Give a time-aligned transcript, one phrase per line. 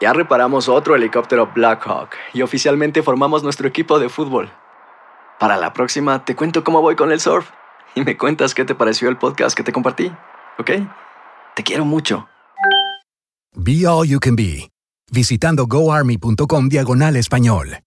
[0.00, 4.50] Ya reparamos otro helicóptero Blackhawk y oficialmente formamos nuestro equipo de fútbol.
[5.38, 7.50] Para la próxima te cuento cómo voy con el surf
[7.94, 10.10] y me cuentas qué te pareció el podcast que te compartí,
[10.58, 10.70] ¿ok?
[11.54, 12.28] Te quiero mucho.
[13.54, 14.70] Be All You Can Be,
[15.12, 17.80] visitando goarmy.com diagonal español.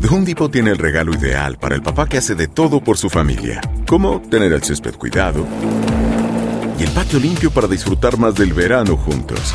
[0.00, 2.96] The Home Depot tiene el regalo ideal para el papá que hace de todo por
[2.96, 5.46] su familia, como tener el césped cuidado
[6.78, 9.54] y el patio limpio para disfrutar más del verano juntos.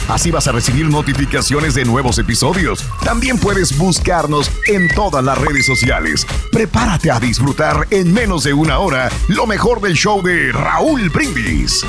[0.11, 2.83] Así vas a recibir notificaciones de nuevos episodios.
[3.01, 6.27] También puedes buscarnos en todas las redes sociales.
[6.51, 11.79] Prepárate a disfrutar en menos de una hora lo mejor del show de Raúl Brindis.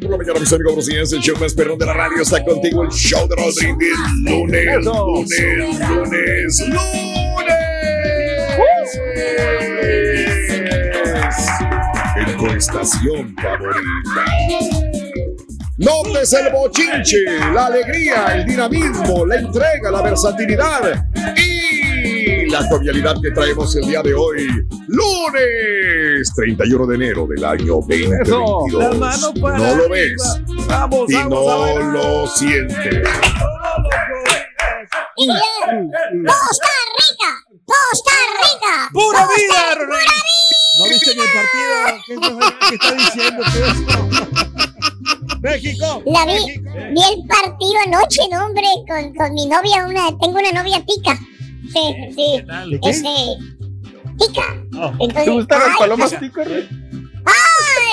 [0.00, 1.12] Por la mañana, mis amigos, días.
[1.12, 2.84] El show más perrón de la radio está contigo.
[2.84, 3.98] El show de Brindis.
[4.22, 7.21] Lunes, lunes, lunes, lunes.
[12.42, 14.24] Tu estación favorita.
[15.78, 23.30] Notes el bochinche, la alegría, el dinamismo, la entrega, la versatilidad y la jovialidad que
[23.30, 24.48] traemos el día de hoy,
[24.88, 28.72] lunes 31 de enero del año 2022.
[28.72, 33.08] la mano para no lo ves Vamos, y vamos no lo sientes.
[36.26, 37.30] ¡Costa Rica!
[37.64, 38.90] ¡Costa Rica!
[38.92, 39.84] ¡Pura ¡Costa vida, Rica!
[39.84, 40.41] Ronald!
[40.82, 41.74] ¿No viste ni el partido?
[42.06, 43.44] ¿Qué está, qué está diciendo?
[45.40, 46.02] ¡México!
[46.06, 46.38] La vi,
[46.92, 51.16] vi el partido anoche, no, hombre, con, con mi novia, una, tengo una novia tica.
[51.72, 52.44] Sí, sí.
[52.82, 53.14] Este,
[54.18, 54.42] tica.
[54.98, 56.48] Entonces, ¿Te gustan las palomas ticas?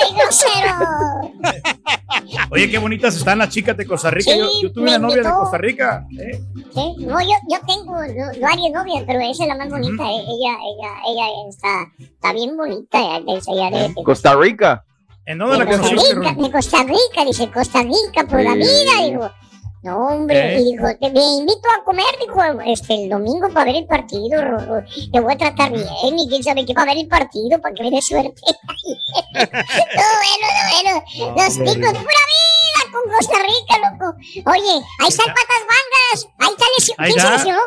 [2.50, 4.32] Oye, qué bonitas están las chicas de Costa Rica.
[4.32, 5.30] Sí, yo, yo tuve una novia de.
[5.30, 6.06] Costa Rica.
[6.18, 6.40] ¿eh?
[6.74, 10.02] Sí, no, yo, yo tengo no, varias novias, pero esa es la más bonita.
[10.04, 12.98] eh, Ella, ella, ella está, está bien bonita.
[12.98, 14.84] Ella, ella de, de- Costa Rica.
[15.26, 18.54] ¿En de dónde la Costa conociste, Rica, de Costa Rica, dice Costa Rica por la
[18.54, 19.30] vida, digo.
[19.82, 20.60] No, hombre, ¿Eh?
[20.60, 24.38] y dijo, te, me invito a comer, dijo, este, el domingo para ver el partido,
[25.10, 27.84] te voy a tratar bien, y quién sabe qué, para ver el partido, para que
[27.84, 28.30] me dé suerte.
[28.44, 34.16] no, bueno, no, bueno, los ticos, pura vida con Costa Rica, loco.
[34.50, 37.60] Oye, ahí está el Patas Bangas, ahí está lesión, ¿quién se lesionó?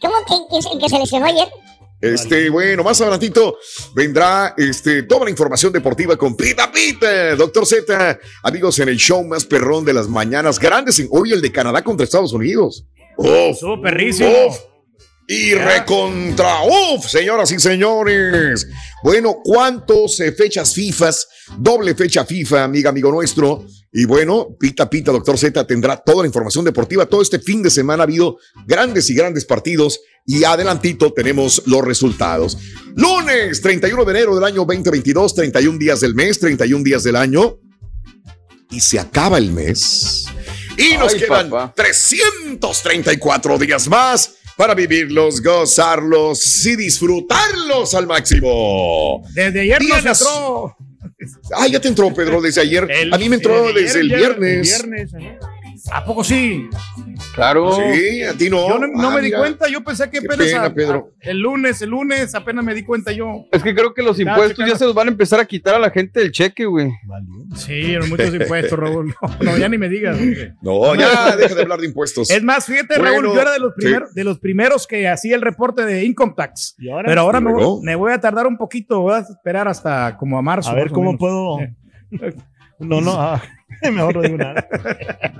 [0.00, 1.52] ¿Cómo que, que- el que se lesionó ayer?
[2.00, 3.58] Este, bueno, más adelantito
[3.94, 9.22] vendrá este, toda la información deportiva con Pita Pita, Doctor Z, amigos en el show
[9.22, 12.86] más perrón de las mañanas grandes, en, hoy el de Canadá contra Estados Unidos.
[13.18, 14.30] Estuvo perrísimo.
[14.48, 14.56] uf,
[15.32, 18.66] y recontra, uf, señoras y señores.
[19.04, 21.28] Bueno, ¿cuántos eh, fechas FIFAs?
[21.56, 23.64] Doble fecha FIFA, amiga, amigo nuestro.
[23.92, 27.06] Y bueno, Pita Pita, Doctor Z tendrá toda la información deportiva.
[27.06, 31.84] Todo este fin de semana ha habido grandes y grandes partidos y adelantito tenemos los
[31.84, 32.58] resultados.
[32.96, 37.56] Lunes 31 de enero del año 2022, 31 días del mes, 31 días del año.
[38.72, 40.24] Y se acaba el mes.
[40.76, 41.72] Y nos Ay, quedan papá.
[41.76, 49.22] 334 días más para vivirlos, gozarlos y disfrutarlos al máximo.
[49.34, 50.20] Desde ayer nos Días.
[50.20, 50.76] entró.
[51.56, 52.86] Ah, ya te entró, Pedro, desde ayer.
[52.90, 54.62] El- a mí me entró desde desde ayer, el viernes.
[54.68, 55.38] viernes, ajá.
[55.92, 56.68] ¿A poco sí?
[57.34, 57.72] Claro.
[57.72, 58.68] Sí, a ti no.
[58.68, 59.38] Yo no, no Ah, me di mira.
[59.38, 61.12] cuenta, yo pensé que apenas pena, a- Pedro.
[61.24, 63.44] a- el lunes, el lunes apenas me di cuenta yo.
[63.52, 65.74] Es que creo que los Estaba impuestos ya se los van a empezar a quitar
[65.74, 66.90] a la gente del cheque, güey.
[67.56, 69.14] Sí, muchos impuestos, Raúl.
[69.40, 70.16] No, no, ya ni me digas.
[70.18, 70.52] güey.
[70.62, 72.30] No, ya deja de hablar de impuestos.
[72.30, 73.82] Es más, fíjate, Bueno, Raúl, yo era de los, sí.
[73.82, 76.76] primeros, de los primeros que hacía el reporte de Income Tax.
[76.90, 77.08] ahora?
[77.08, 80.70] Pero ahora me, voy a tardar un poquito, voy a esperar hasta como a marzo.
[80.70, 81.18] A ver cómo menos.
[81.18, 81.58] puedo.
[82.80, 83.42] No, no, ah,
[83.92, 84.68] mejor no digo nada.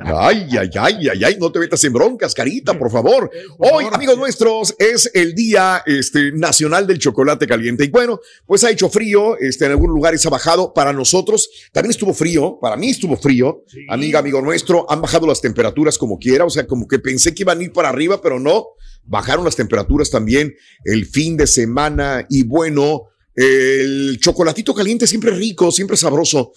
[0.04, 3.30] Ay, ay, ay, ay, ay, no te metas en broncas, carita, por favor.
[3.58, 7.84] Hoy, amigos nuestros, es el Día este, Nacional del Chocolate Caliente.
[7.84, 10.72] Y bueno, pues ha hecho frío, este, en algunos lugares ha bajado.
[10.72, 13.64] Para nosotros también estuvo frío, para mí estuvo frío.
[13.88, 17.42] Amiga, amigo nuestro, han bajado las temperaturas como quiera, o sea, como que pensé que
[17.42, 18.68] iban a ir para arriba, pero no.
[19.04, 20.54] Bajaron las temperaturas también
[20.84, 22.26] el fin de semana.
[22.28, 26.52] Y bueno, el chocolatito caliente siempre rico, siempre sabroso.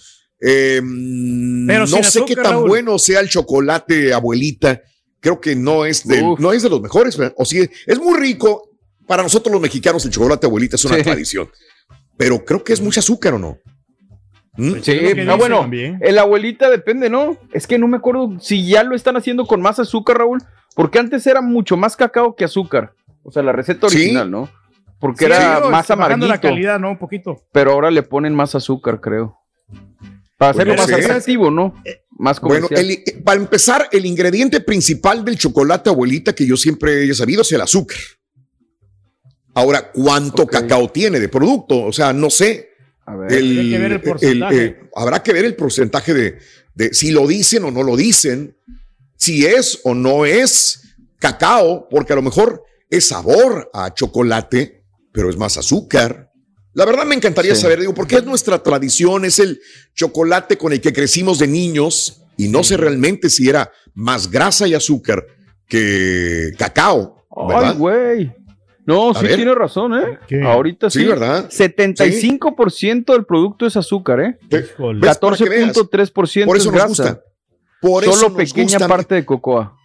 [0.46, 0.82] Eh,
[1.68, 2.68] Pero no sé qué tan Raúl.
[2.68, 4.82] bueno sea el chocolate, abuelita.
[5.22, 6.40] Creo que no es de, Uf.
[6.40, 7.18] no es de los mejores.
[7.38, 8.70] O sí, es muy rico.
[9.08, 11.04] Para nosotros los mexicanos, el chocolate, abuelita, es una Sí.
[11.04, 11.50] tradición.
[12.18, 13.58] Pero creo que es mucho azúcar, ¿o no?
[14.56, 14.74] ¿Mm?
[14.82, 15.98] Sí, es lo que ah, dicen bueno, también.
[16.02, 17.38] el abuelita depende, ¿no?
[17.54, 20.42] Es que no me acuerdo si ya lo están haciendo con más azúcar, Raúl,
[20.76, 22.94] porque antes era mucho más cacao que azúcar.
[23.24, 23.98] O sea, la receta Sí.
[23.98, 24.50] original, ¿no?
[25.00, 26.92] Porque Sí, era digo, más bajando la amarguito, calidad, ¿no?
[26.92, 27.42] Un poquito.
[27.52, 29.38] pero ahora le ponen más azúcar, creo.
[30.38, 31.74] Para hacerlo Puede más atractivo, ¿no?
[32.12, 37.04] Más Bueno, el- eh, para empezar, el ingrediente principal del chocolate, abuelita, que yo siempre
[37.10, 37.98] he sabido, es el azúcar.
[39.56, 41.84] Ahora, ¿cuánto cacao tiene de producto?
[41.84, 42.70] O sea, no sé.
[43.06, 43.32] A ver.
[43.34, 44.64] El- Habría que ver el el- porcentaje.
[44.66, 46.40] eh, habrá que ver el porcentaje de,
[46.74, 48.58] de si lo dicen o no lo dicen,
[49.16, 55.30] si es o no es cacao, porque a lo mejor es sabor a chocolate, pero
[55.30, 56.32] es más azúcar.
[56.74, 57.62] La verdad me encantaría Sí.
[57.62, 59.60] saber, digo, porque es nuestra tradición, es el
[59.94, 64.68] chocolate con el que crecimos de niños y no sé realmente si era más grasa
[64.68, 65.24] y azúcar
[65.68, 67.72] que cacao, ¿verdad?
[67.72, 68.32] Ay, güey.
[68.86, 69.36] No, A sí ver.
[69.38, 70.20] tiene razón, ¿eh?
[70.28, 70.42] ¿Qué?
[70.42, 71.00] Ahorita sí.
[71.00, 71.50] Sí, ¿verdad?
[71.50, 74.38] 75% del producto es azúcar, ¿eh?
[74.50, 75.00] Híjole.
[75.00, 75.18] ¿Ves?
[75.18, 75.76] Para que veas.
[75.78, 76.88] 14.3% Por eso es nos grasa.
[76.88, 77.24] gusta.
[77.82, 78.88] Por eso Solo nos pequeña gusta.
[78.88, 79.78] parte de cocoa.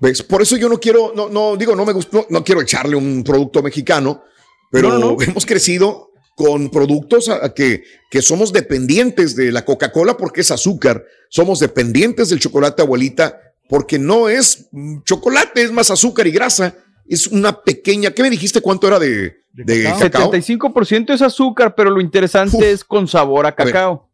[0.00, 0.22] ¿Ves?
[0.22, 2.96] Por eso yo no quiero, no, no digo, no me gusta, no, no quiero echarle
[2.96, 4.22] un producto mexicano,
[4.72, 5.16] pero No, no, no.
[5.22, 10.50] hemos crecido con productos a- a que, que somos dependientes de la Coca-Cola porque es
[10.50, 13.38] azúcar, somos dependientes del chocolate abuelita
[13.68, 14.68] porque no es
[15.04, 16.74] chocolate, es más azúcar y grasa,
[17.06, 20.00] es una pequeña, ¿qué me dijiste cuánto era de, de cacao?
[20.00, 20.32] cacao?
[20.32, 22.62] 75% es azúcar, pero lo interesante Uf.
[22.64, 23.66] es con sabor a ver.
[23.66, 24.08] cacao.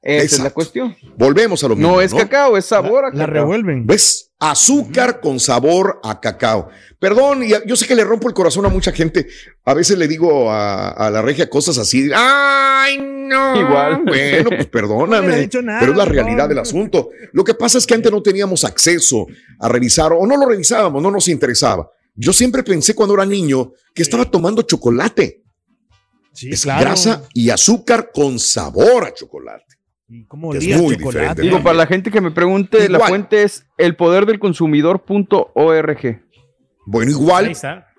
[0.00, 0.96] Esa es la cuestión.
[1.16, 1.92] Volvemos a lo mismo.
[1.92, 3.32] No es cacao, es sabor a La cacao.
[3.34, 3.86] revuelven.
[3.86, 4.30] ¿Ves?
[4.38, 6.68] Azúcar con sabor a cacao.
[7.00, 9.26] Perdón, y a- yo sé que le rompo el corazón a mucha gente.
[9.64, 12.08] A veces le digo a, a la regia cosas así.
[12.14, 13.60] ¡Ay, no!
[13.60, 14.04] Igual.
[14.04, 15.34] Bueno, pues perdóname.
[15.34, 16.12] he dicho nada, pero es la no.
[16.12, 17.10] realidad del asunto.
[17.32, 19.26] Lo que pasa es que antes no teníamos acceso
[19.58, 21.90] a revisar o no lo revisábamos, no nos interesaba.
[22.14, 25.42] Yo siempre pensé cuando era niño que estaba tomando chocolate.
[26.32, 26.82] Sí, es claro.
[26.82, 29.64] grasa y azúcar con sabor a chocolate.
[30.08, 31.18] ¿Y cómo Es el muy chocolate?
[31.18, 36.22] diferente, Digo, para la gente que me pregunte, la fuente es elpoderdelconsumidor.org.
[36.86, 37.52] Bueno, igual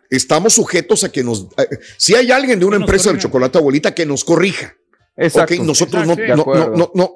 [0.09, 1.43] estamos sujetos a que nos...
[1.57, 1.67] eh,
[1.97, 4.73] si hay alguien de una empresa de chocolate abuelita que nos corrija.
[5.15, 5.53] Exacto.
[5.55, 7.13] Ok, nosotros Exacto, no, no, no, no, no.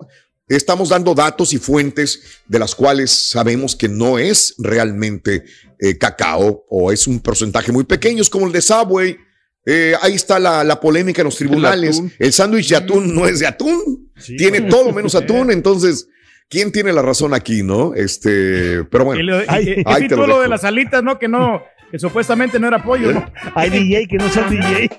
[0.48, 5.46] estamos dando datos y fuentes de las cuales sabemos que no es realmente
[5.80, 9.18] eh, cacao o es un porcentaje muy pequeño, es como el de Subway.
[9.66, 11.96] Eh, ahí está la, la polémica en los tribunales.
[11.98, 12.12] atún.
[12.20, 14.36] El sándwich de atún no es de atún, Sí.
[14.38, 16.08] tiene todo menos atún, entonces,
[16.50, 17.94] ¿quién tiene la razón aquí, no?
[17.94, 19.22] Este, pero bueno.
[19.22, 20.48] y ahí te lo de dejo.
[20.48, 21.20] las alitas, ¿no?
[21.20, 23.32] Que no, que supuestamente no era pollo, ¿no?
[23.56, 24.90] Hay DJ que no son DJ.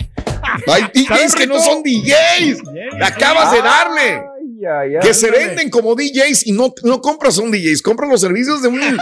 [0.68, 2.62] Hay DJs ¿Sabes, que no son DJs.
[2.98, 4.02] Le acabas de darle.
[4.02, 5.00] Ay, ay, ay.
[5.02, 8.68] que se venden como DJs y no, no compras un DJs, compras los servicios de
[8.68, 8.80] un.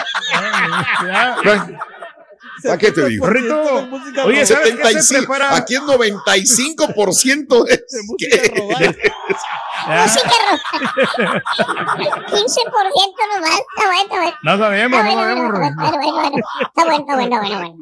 [2.65, 3.27] ¿Para qué te digo?
[3.27, 3.89] Rito,
[4.25, 5.57] oye, ¿sabes qué se 75, prepara?
[5.57, 8.95] aquí es 95% es De música que- robada.
[9.89, 11.43] Ya, Música roja.
[12.29, 12.33] 15%
[13.35, 13.51] nomás.
[13.51, 14.37] Está bueno, está bueno.
[14.43, 15.51] No sabemos, Está no bueno, sabemos.
[15.53, 16.37] bueno, bueno, bueno, bueno.
[16.61, 17.77] Está bueno, está bueno, está bueno, bueno.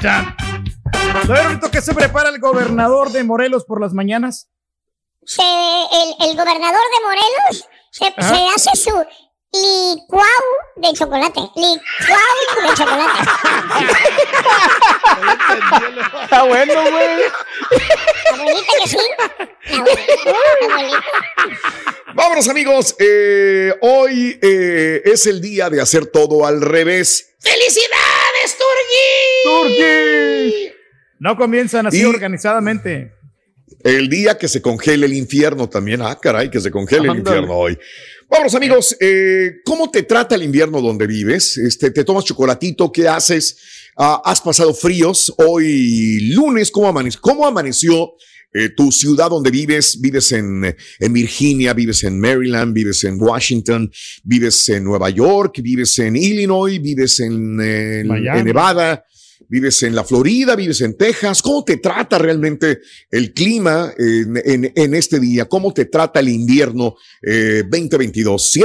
[0.00, 0.36] Chan.
[1.26, 4.48] ¿Sabes, Rito, qué se prepara el gobernador de Morelos por las mañanas?
[5.24, 8.92] Se- el, el gobernador de Morelos se, se hace su
[9.52, 10.26] licuado
[10.76, 11.40] de chocolate.
[11.56, 13.20] Licuado de chocolate.
[16.24, 17.22] Está bueno, güey.
[18.32, 18.98] Abuelita que sí.
[19.74, 21.02] Abuelita.
[22.14, 22.94] Vámonos, amigos.
[22.98, 27.34] Eh, hoy eh, es el día de hacer todo al revés.
[27.40, 29.72] ¡Felicidades, Turgi!
[29.74, 30.72] Turkey.
[31.18, 33.12] No comienzan así Y- organizadamente.
[33.82, 36.02] El día que se congele el infierno también.
[36.02, 37.78] Ah, caray, que se congele el infierno hoy.
[38.30, 38.96] Vámonos, amigos.
[39.00, 41.56] eh, ¿Cómo te trata el invierno donde vives?
[41.58, 42.92] Este, ¿Te tomas chocolatito?
[42.92, 43.56] ¿Qué haces?
[43.96, 45.34] Ah, ¿Has pasado fríos?
[45.38, 48.12] Hoy lunes, ¿cómo, amane- cómo amaneció
[48.52, 50.00] eh, tu ciudad donde vives?
[50.00, 50.64] ¿Vives en,
[51.00, 51.74] en Virginia?
[51.74, 52.72] ¿Vives en Maryland?
[52.72, 53.90] ¿Vives en Washington?
[54.22, 55.58] ¿Vives en Nueva York?
[55.60, 56.80] ¿Vives en Illinois?
[56.80, 58.04] ¿Vives en, eh,
[58.38, 59.04] en Nevada?
[59.50, 60.54] ¿Vives en la Florida?
[60.54, 61.42] ¿Vives en Texas?
[61.42, 62.78] ¿Cómo te trata realmente
[63.10, 65.46] el clima en, en- en este día?
[65.46, 68.56] ¿Cómo te trata el invierno eh, 2022?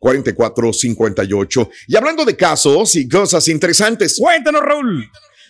[0.00, 1.70] 713-870-4458.
[1.88, 4.16] Y hablando de casos y cosas interesantes.
[4.18, 5.04] Cuéntanos, Raúl.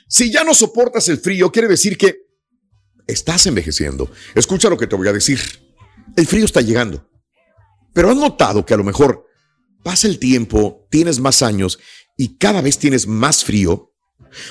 [0.08, 2.16] Si ya no soportas el frío, quiere decir que
[3.06, 4.10] estás envejeciendo.
[4.34, 5.40] Escucha lo que te voy a decir.
[6.16, 7.08] El frío está llegando.
[7.92, 9.24] Pero has notado que a lo mejor
[9.84, 11.78] pasa el tiempo, tienes más años
[12.16, 13.92] y cada vez tienes más frío.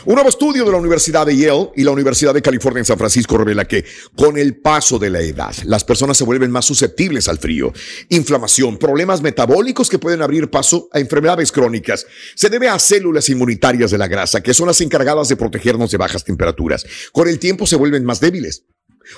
[0.06, 2.98] Un nuevo estudio de la Universidad de Yale y la Universidad de California en San
[2.98, 3.84] Francisco revela que
[4.16, 7.74] con el paso de la edad, las personas se vuelven más susceptibles al frío.
[8.08, 12.06] Inflamación, problemas metabólicos que pueden abrir paso a enfermedades crónicas.
[12.36, 15.98] Se debe a células inmunitarias de la grasa, que son las encargadas de protegernos de
[15.98, 16.86] bajas temperaturas.
[17.12, 18.64] Con el tiempo se vuelven más débiles.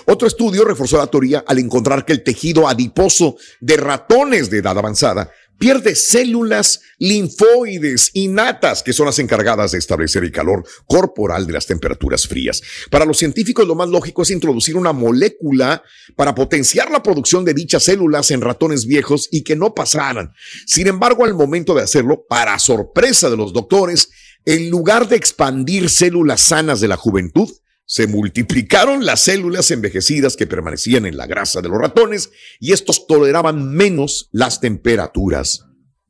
[0.06, 4.78] Otro estudio reforzó la teoría al encontrar que el tejido adiposo de ratones de edad
[4.78, 11.54] avanzada pierde células linfoides innatas que son las encargadas de establecer el calor corporal de
[11.54, 12.62] las temperaturas frías.
[12.90, 15.84] Para los científicos lo más lógico es introducir una molécula
[16.16, 20.34] para potenciar la producción de dichas células en ratones viejos y que no pasaran.
[20.66, 24.10] Sin embargo, al momento de hacerlo, para sorpresa de los doctores,
[24.46, 27.50] en lugar de expandir células sanas de la juventud,
[27.86, 33.06] se multiplicaron las células envejecidas que permanecían en la grasa de los ratones y estos
[33.08, 35.66] toleraban menos las temperaturas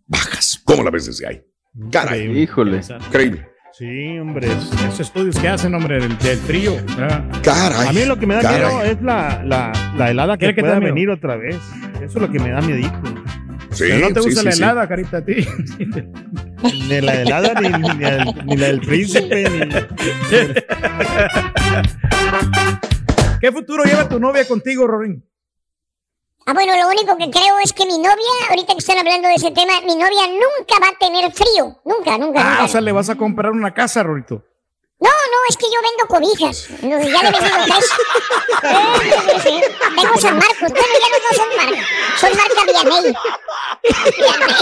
[0.08, 0.62] bajas.
[0.64, 1.42] ¿Cómo la ves desde ahí?
[1.92, 2.40] Caray.
[2.42, 2.82] Híjole.
[3.08, 3.48] Increíble.
[3.78, 6.78] Sí, hombre, es- esos estudios que hacen, hombre, del, del frío.
[7.44, 7.90] Caray.
[7.90, 8.60] A mí lo que me da caray.
[8.60, 10.94] miedo es la, la, la helada que ¿Qué- qué te pueda da miedo?
[10.94, 11.58] venir otra vez.
[11.96, 12.94] Eso es lo que me da miedito.
[13.72, 14.58] Sí, Pero no te gusta sí, la sí.
[14.64, 15.36] helada, carita, a ti.
[16.64, 19.70] Ni la helada, ni, ni, la del- ni la del príncipe, ni...
[23.42, 25.24] ¿Qué futuro lleva tu novia contigo, Rorín?
[26.48, 29.36] Ah, bueno, lo único que creo es que mi novia, ahorita que están hablando de
[29.36, 31.80] ese tema, mi novia nunca va a tener frío.
[31.86, 32.64] Nunca, nunca, Ah, nunca.
[32.66, 34.44] o sea, le vas a comprar una casa, Rorito.
[34.98, 36.70] No, no, es que yo vendo cobijas.
[36.82, 37.86] No, Ya le he vendido tres.
[38.66, 39.62] Sí, sí.
[39.96, 40.70] Tengo San Marcos.
[40.72, 41.86] Bueno, ya no, no son marcas.
[42.20, 43.14] Son marca Vianey.
[44.18, 44.56] Vianey.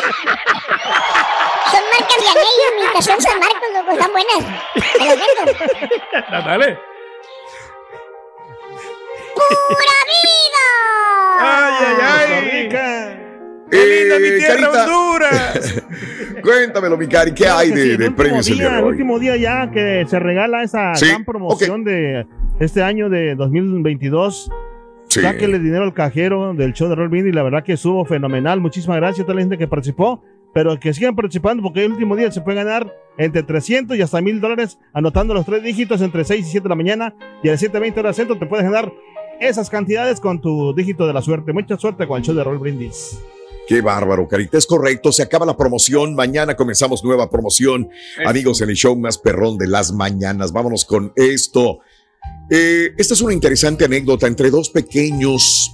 [1.71, 3.91] Son marca Vianey y imitación San Marcos, loco.
[3.91, 4.41] Están buenas.
[4.73, 5.43] Te las vendo.
[6.49, 6.79] Dale.
[9.35, 10.65] ¡Pura vida!
[11.39, 12.69] ¡Ay, ay, ay!
[13.71, 14.67] ¡Qué linda mi Eh, tierra.
[14.83, 15.73] Honduras!
[16.43, 18.79] Cuéntamelo, mi cari, ¿qué hay Que sí, de, el de premios el día, día de
[18.79, 18.91] el hoy?
[18.91, 22.27] último día ya que se regala esa Sí, gran promoción de
[22.59, 24.51] este año de 2022.
[25.07, 25.21] Sí.
[25.21, 28.59] Sáquele dinero al cajero del show de Roll y la verdad que estuvo fenomenal.
[28.59, 30.21] Muchísimas gracias a toda la gente que participó,
[30.53, 34.21] pero que sigan participando porque el último día se puede ganar entre 300 y hasta
[34.21, 37.51] 1000 dólares anotando los tres dígitos entre 6 y 7 de la mañana y a
[37.51, 38.91] las 7.20 horas centro te puedes ganar
[39.39, 41.53] esas cantidades con tu dígito de la suerte.
[41.53, 43.19] Mucha suerte con el show de Roll Brindis.
[43.67, 44.57] Qué bárbaro, Carita.
[44.57, 46.15] Es correcto, se acaba la promoción.
[46.15, 47.89] Mañana comenzamos nueva promoción.
[48.25, 50.51] Amigos, en el show más perrón de las mañanas.
[50.51, 51.79] Vámonos con esto.
[52.49, 55.71] Eh, esta es una interesante anécdota entre dos pequeños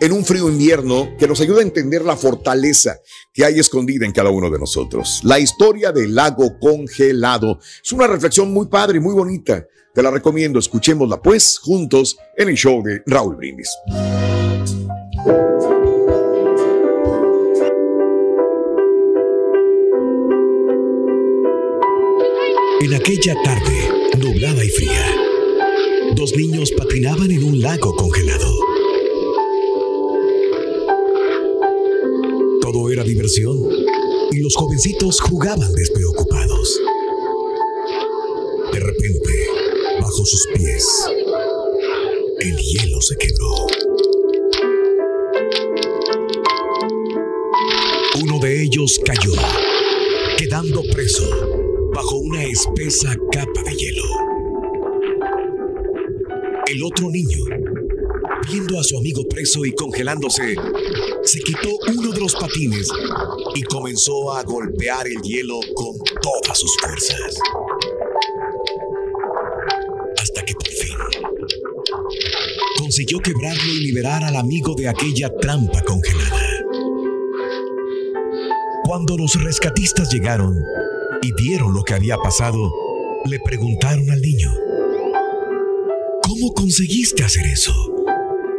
[0.00, 2.98] en un frío invierno que nos ayuda a entender la fortaleza
[3.32, 5.20] que hay escondida en cada uno de nosotros.
[5.24, 9.66] La historia del lago congelado es una reflexión muy padre y muy bonita.
[9.94, 13.70] Te la recomiendo, escuchémosla pues juntos en el show de Raúl Brindis.
[22.80, 25.04] En aquella tarde, nublada y fría,
[26.14, 28.54] dos niños patinaban en un lago congelado.
[32.60, 33.58] Todo era diversión
[34.30, 36.80] y los jovencitos jugaban despreocupados.
[38.72, 39.32] De repente,
[40.00, 40.86] bajo sus pies,
[42.38, 43.66] el hielo se quebró.
[48.22, 49.32] Uno de ellos cayó,
[50.36, 51.47] quedando preso
[51.98, 54.04] bajo una espesa capa de hielo.
[56.68, 57.44] El otro niño,
[58.48, 60.54] viendo a su amigo preso y congelándose,
[61.24, 62.86] se quitó uno de los patines
[63.56, 67.34] y comenzó a golpear el hielo con todas sus fuerzas.
[70.22, 70.96] Hasta que por fin
[72.78, 76.46] consiguió quebrarlo y liberar al amigo de aquella trampa congelada.
[78.84, 80.54] Cuando los rescatistas llegaron
[81.22, 82.72] y vieron lo que había pasado,
[83.26, 84.52] le preguntaron al niño,
[86.28, 87.72] ¿Cómo conseguiste hacer eso?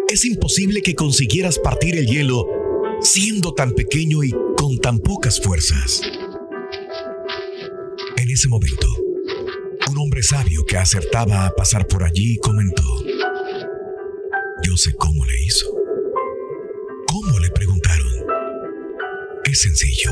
[0.09, 2.45] Es imposible que consiguieras partir el hielo
[2.99, 6.01] siendo tan pequeño y con tan pocas fuerzas.
[8.17, 8.87] En ese momento,
[9.89, 12.83] un hombre sabio que acertaba a pasar por allí comentó,
[14.63, 15.67] yo sé cómo le hizo.
[17.07, 18.13] ¿Cómo le preguntaron?
[19.45, 20.11] Es sencillo.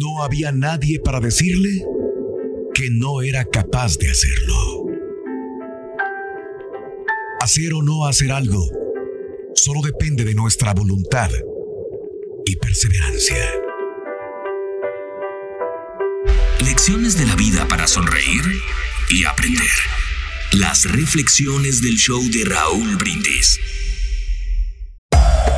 [0.00, 1.82] No había nadie para decirle
[2.72, 4.86] que no era capaz de hacerlo.
[7.40, 8.64] Hacer o no hacer algo
[9.54, 11.30] solo depende de nuestra voluntad
[12.44, 13.44] y perseverancia.
[16.64, 18.44] Lecciones de la vida para sonreír
[19.10, 19.66] y aprender.
[20.52, 23.58] Las reflexiones del show de Raúl Brindis.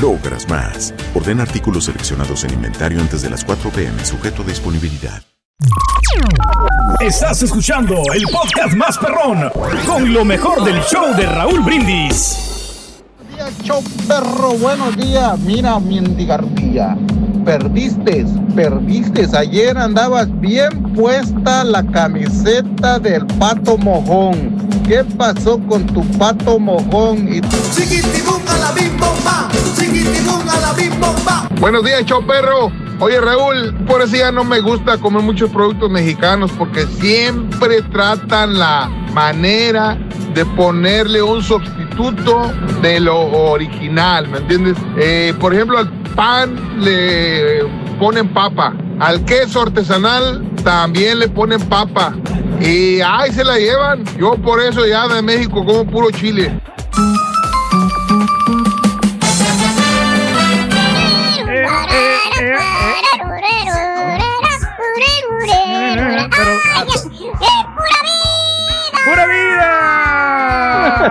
[0.00, 0.94] logras más.
[1.14, 5.22] Orden artículos seleccionados en inventario antes de las 4 pm, sujeto a disponibilidad.
[7.00, 9.50] Estás escuchando el podcast más perrón
[9.86, 12.54] con lo mejor del show de Raúl Brindis.
[13.62, 15.38] Show perro, buenos días.
[15.40, 16.96] Mira, mendigardía.
[17.44, 19.26] Perdiste, perdiste.
[19.36, 24.56] Ayer andabas bien puesta la camiseta del pato mojón.
[24.86, 27.32] ¿Qué pasó con tu pato mojón?
[27.32, 27.40] Y
[31.60, 32.70] Buenos días, show perro.
[33.00, 38.58] Oye, Raúl, por eso ya no me gusta comer muchos productos mexicanos porque siempre tratan
[38.58, 39.98] la manera
[40.34, 43.18] de ponerle un sustituto de lo
[43.50, 44.76] original, ¿me entiendes?
[44.96, 47.64] Eh, por ejemplo, al pan le
[47.98, 52.14] ponen papa, al queso artesanal también le ponen papa.
[52.60, 54.04] Y ahí se la llevan.
[54.18, 56.58] Yo por eso ya de México como puro chile.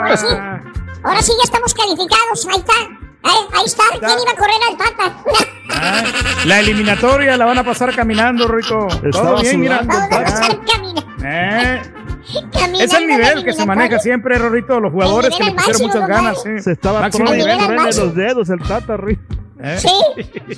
[0.03, 0.27] Ahora sí,
[1.03, 2.47] ahora sí ya estamos calificados.
[2.47, 2.73] Ahí está.
[3.25, 3.83] Eh, ahí está.
[3.91, 5.17] ¿Quién iba a correr al pata?
[5.69, 6.03] Ah,
[6.45, 8.87] la eliminatoria la van a pasar caminando, Rico.
[9.11, 9.81] Todo bien, mira.
[9.85, 11.03] Vamos a pasar caminando.
[11.25, 11.81] Eh,
[12.53, 14.79] Caminando es el nivel que se maneja siempre, Rorrito.
[14.79, 16.41] Los jugadores que le pusieron máximo, muchas ganas.
[16.43, 16.59] sí.
[16.59, 17.29] Se estaba máximo.
[17.31, 19.19] los dedos el Tata Ri-
[19.65, 19.77] ¿Eh?
[19.79, 20.55] Sí, sí, sí,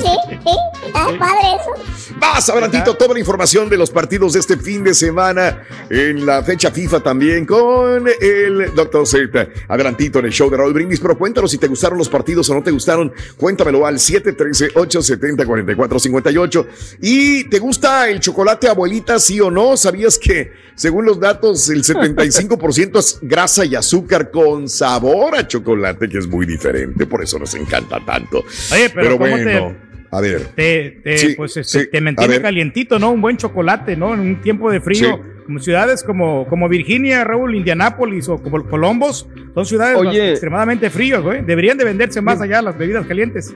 [0.00, 0.38] sí, sí.
[0.86, 1.72] Está padre eso.
[2.18, 6.42] Más adelantito toda la información de los partidos de este fin de semana en la
[6.42, 9.06] fecha FIFA también con el Dr.
[9.06, 9.48] Z.
[9.68, 12.54] Adelantito en el show de Raúl Brindis, pero cuéntanos si te gustaron los partidos o
[12.54, 13.12] no te gustaron.
[13.36, 16.66] Cuéntamelo al 713-870-4458.
[17.02, 19.76] ¿Y te gusta el chocolate abuelita, sí o no?
[19.76, 26.08] ¿Sabías que según los datos el 75% es grasa y azúcar con sabor a chocolate,
[26.08, 27.06] que es muy diferente?
[27.06, 28.44] Por eso nos encanta tanto.
[28.72, 29.74] Oye, pero, ¿cómo bueno,
[30.10, 30.48] a ver.
[30.54, 33.10] te, te, Sí, pues, este, sí, te mantiene calientito, ¿no?
[33.10, 34.14] Un buen chocolate, ¿no?
[34.14, 35.16] En un tiempo de frío.
[35.16, 35.32] Sí.
[35.46, 40.32] Como ciudades como, como Virginia, Raúl, Indianápolis o como Colombos, son ciudades Oye.
[40.32, 41.42] extremadamente fríos, güey.
[41.42, 43.54] Deberían de venderse más allá las bebidas calientes.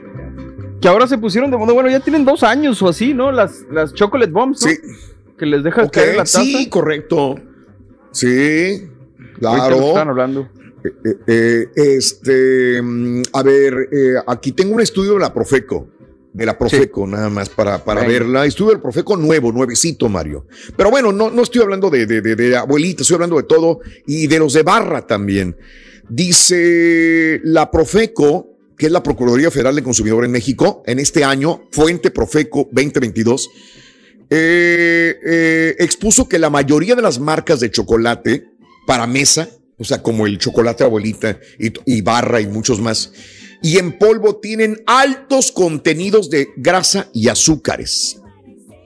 [0.81, 1.73] Que ahora se pusieron de moda.
[1.73, 3.31] Bueno, ya tienen dos años o así, ¿no?
[3.31, 4.71] Las, las chocolate bombs, ¿no?
[4.71, 4.77] Sí.
[5.41, 6.43] Que les dejas Ok, caer la taza.
[6.43, 7.33] sí, correcto.
[8.11, 8.87] Sí,
[9.39, 9.87] claro.
[9.87, 10.47] estaban hablando.
[10.83, 15.87] Eh, eh, este, mm, a ver, eh, aquí tengo un estudio de la Profeco,
[16.31, 18.45] de la Profeco, nada más para, para verla.
[18.45, 20.45] Estudio del Profeco nuevo, nuevecito, Mario.
[20.77, 23.79] Pero bueno, no, no estoy hablando de, de, de, de abuelita, estoy hablando de todo
[24.05, 25.57] y de los de barra también.
[26.07, 31.63] Dice la Profeco, que es la Procuraduría Federal del Consumidor en México, en este año,
[31.71, 33.49] Fuente Profeco 2022,
[34.33, 38.47] eh, eh, expuso que la mayoría de las marcas de chocolate
[38.87, 43.11] para mesa, o sea, como el chocolate abuelita y, y barra y muchos más,
[43.61, 48.21] y en polvo tienen altos contenidos de grasa y azúcares.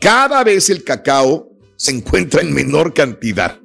[0.02, 3.60] Cada vez el cacao se encuentra en menor cantidad.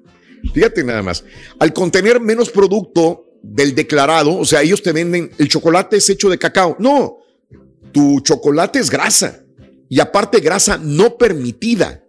[0.52, 1.24] Fíjate nada más.
[1.58, 6.28] Al contener menos producto del declarado, o sea, ellos te venden el chocolate es hecho
[6.28, 6.76] de cacao.
[6.78, 7.20] No,
[7.90, 9.44] tu chocolate es grasa
[9.90, 12.04] y aparte grasa no permitida.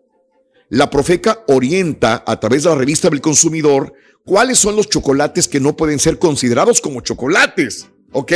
[0.69, 5.59] La Profeca orienta a través de la revista del consumidor cuáles son los chocolates que
[5.59, 8.31] no pueden ser considerados como chocolates, ¿ok?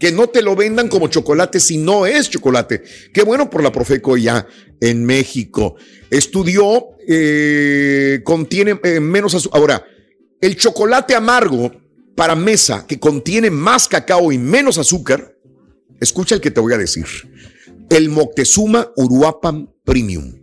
[0.00, 2.82] Que no te lo vendan como chocolate si no es chocolate.
[3.12, 4.46] Qué bueno por la Profeco ya
[4.80, 5.76] en México.
[6.10, 9.60] Estudió, eh, contiene eh, menos azúcar.
[9.60, 9.86] Ahora,
[10.40, 11.70] el chocolate amargo
[12.14, 15.36] para mesa que contiene más cacao y menos azúcar,
[16.00, 17.04] escucha el que te voy a decir.
[17.90, 20.34] El Moctezuma Uruapan Premium.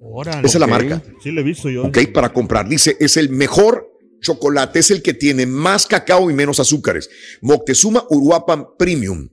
[0.00, 0.46] Órale.
[0.46, 1.02] Esa es la marca.
[1.22, 1.84] Sí, lo he visto yo.
[1.84, 2.68] Ok, para comprar.
[2.68, 7.08] Dice, es el mejor chocolate, es el que tiene más cacao y menos azúcares.
[7.40, 9.28] Moctezuma Uruapan Premium.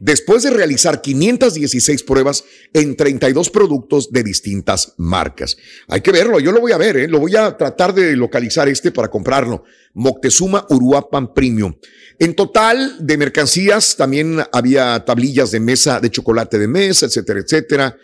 [0.00, 5.56] Después de realizar 516 pruebas en 32 productos de distintas marcas.
[5.88, 7.08] Hay que verlo, yo lo voy a ver, ¿eh?
[7.08, 9.64] lo voy a tratar de localizar este para comprarlo.
[9.94, 11.74] Moctezuma Uruapan Premium.
[12.20, 17.96] En total de mercancías también había tablillas de mesa, de chocolate de mesa, etcétera, etcétera.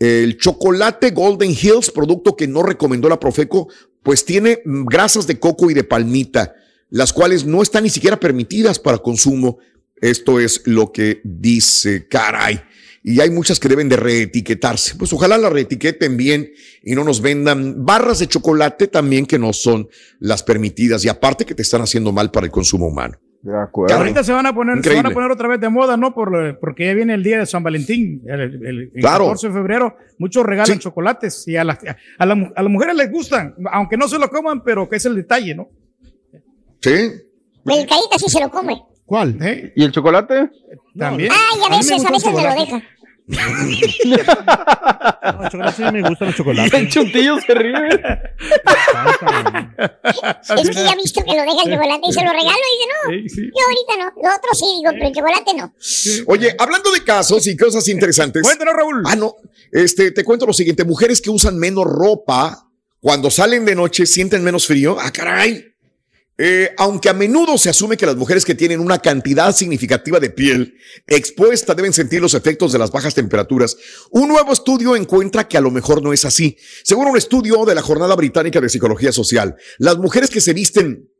[0.00, 3.68] El chocolate Golden Hills, producto que no recomendó la Profeco,
[4.02, 6.54] pues tiene grasas de coco y de palmita,
[6.88, 9.58] las cuales no están ni siquiera permitidas para consumo.
[10.00, 12.60] Esto es lo que dice, caray.
[13.02, 14.94] Y hay muchas que deben de reetiquetarse.
[14.96, 16.50] Pues ojalá la reetiqueten bien
[16.82, 21.46] y no nos vendan barras de chocolate también que no son las permitidas y aparte
[21.46, 23.16] que te están haciendo mal para el consumo humano.
[23.42, 23.96] De acuerdo.
[23.96, 26.12] Ahorita se van a poner, se van a poner otra vez de moda, ¿no?
[26.12, 29.24] Por, lo- porque ya viene el día de San Valentín, el, el- el Claro.
[29.24, 29.96] 14 de febrero.
[30.18, 31.78] Muchos regalan chocolates y a, las-
[32.18, 35.06] a, la a las mujeres les gustan, aunque no se lo coman, pero que es
[35.06, 35.70] el detalle, ¿no?
[36.82, 36.90] Sí.
[36.90, 38.82] El carita sí se lo come.
[39.10, 39.36] ¿Cuál?
[39.74, 40.50] ¿Y el chocolate?
[40.96, 41.32] También.
[41.32, 42.80] Ay, a veces, a gusta veces me lo deja.
[45.22, 46.74] No, el chocolate sí me gustan los chocolates.
[46.74, 47.88] El chuntillo se ríe.
[50.56, 52.58] Es que ya he visto que lo deja el chocolate y se lo regalo
[53.10, 54.04] y dice, no, yo ahorita no.
[54.22, 55.74] Lo otro sí, digo, pero el chocolate no.
[56.26, 58.42] Oye, hablando de casos y cosas interesantes.
[58.42, 59.02] Cuéntanos, Raúl.
[59.06, 59.36] Ah, no.
[59.72, 60.84] Este, te cuento lo siguiente.
[60.84, 62.68] Mujeres que usan menos ropa
[63.00, 64.96] cuando salen de noche sienten menos frío.
[65.00, 65.69] Ah, caray.
[66.42, 70.30] Eh, aunque a menudo se asume que las mujeres que tienen una cantidad significativa de
[70.30, 70.74] piel
[71.06, 73.76] expuesta deben sentir los efectos de las bajas temperaturas,
[74.10, 76.56] un nuevo estudio encuentra que a lo mejor no es así.
[76.82, 81.10] Según un estudio de la Jornada Británica de Psicología Social, las mujeres que se visten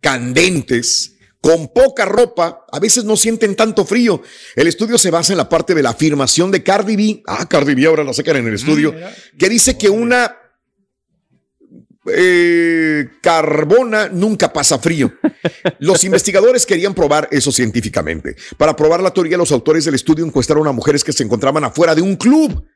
[0.00, 4.22] candentes, con poca ropa, a veces no sienten tanto frío.
[4.54, 7.22] El estudio se basa en la parte de la afirmación de Cardi B.
[7.26, 8.94] Ah, Cardi B ahora la sacan en el estudio,
[9.36, 10.43] que dice que una
[12.06, 15.12] eh, carbona nunca pasa frío.
[15.78, 18.36] Los investigadores querían probar eso científicamente.
[18.56, 21.94] Para probar la teoría, los autores del estudio encuestaron a mujeres que se encontraban afuera
[21.94, 22.66] de un club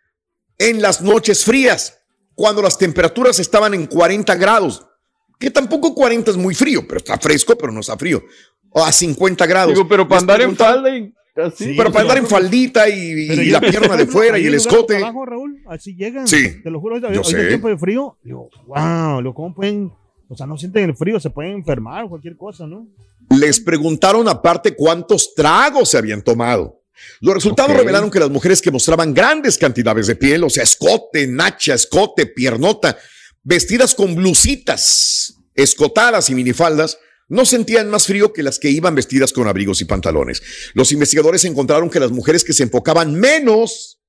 [0.58, 1.98] en las noches frías,
[2.34, 4.84] cuando las temperaturas estaban en 40 grados.
[5.38, 8.24] Que tampoco 40 es muy frío, pero está fresco, pero no está frío.
[8.70, 9.74] O a 50 grados.
[9.74, 11.12] Digo, pero para andar en falda y
[11.46, 11.74] así.
[11.76, 14.98] pero para andar en faldita y, la pierna de fuera y el escote.
[14.98, 16.26] trabajo, Raúl, así llegan.
[16.26, 17.46] Sí, Te lo juro, yo sé.
[17.46, 19.90] tiempo de frío, digo, wow, lo, ¿cómo pueden?
[20.28, 22.86] O sea, no sienten el frío, se pueden enfermar o cualquier cosa, ¿no?
[23.30, 26.82] Les preguntaron aparte cuántos tragos se habían tomado.
[27.20, 31.26] Los resultados revelaron que las mujeres que mostraban grandes cantidades de piel, o sea, escote,
[31.26, 32.98] nacha, escote, piernota,
[33.42, 39.32] vestidas con blusitas, escotadas y minifaldas, no sentían más frío que las que iban vestidas
[39.32, 40.42] con abrigos y pantalones.
[40.74, 44.00] Los investigadores encontraron que las mujeres que se enfocaban menos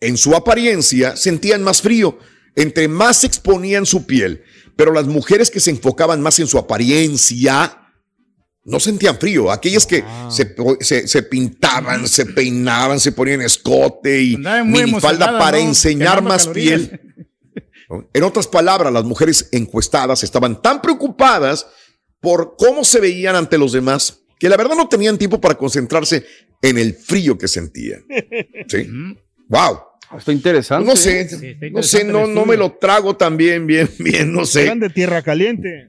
[0.00, 2.18] en su apariencia sentían más frío,
[2.56, 4.42] entre más exponían su piel,
[4.76, 7.82] pero las mujeres que se enfocaban más en su apariencia
[8.64, 9.50] no sentían frío.
[9.52, 15.64] Aquellas que se, se- se pintaban, se peinaban, se ponían escote y minifalda para ¿no?
[15.68, 16.80] enseñar Quemando más calorías.
[16.80, 17.00] piel.
[18.12, 21.66] En otras palabras, las mujeres encuestadas estaban tan preocupadas
[22.20, 26.24] por cómo se veían ante los demás que la verdad no tenían tiempo para concentrarse
[26.60, 28.04] en el frío que sentían.
[28.68, 28.86] ¿Sí?
[29.48, 29.80] Wow.
[30.16, 30.88] Está interesante.
[30.88, 31.70] No sé, ¿eh?
[31.72, 34.62] no sé, no, no me lo trago tan bien, bien, bien, no sé.
[34.62, 35.88] Eran de tierra caliente.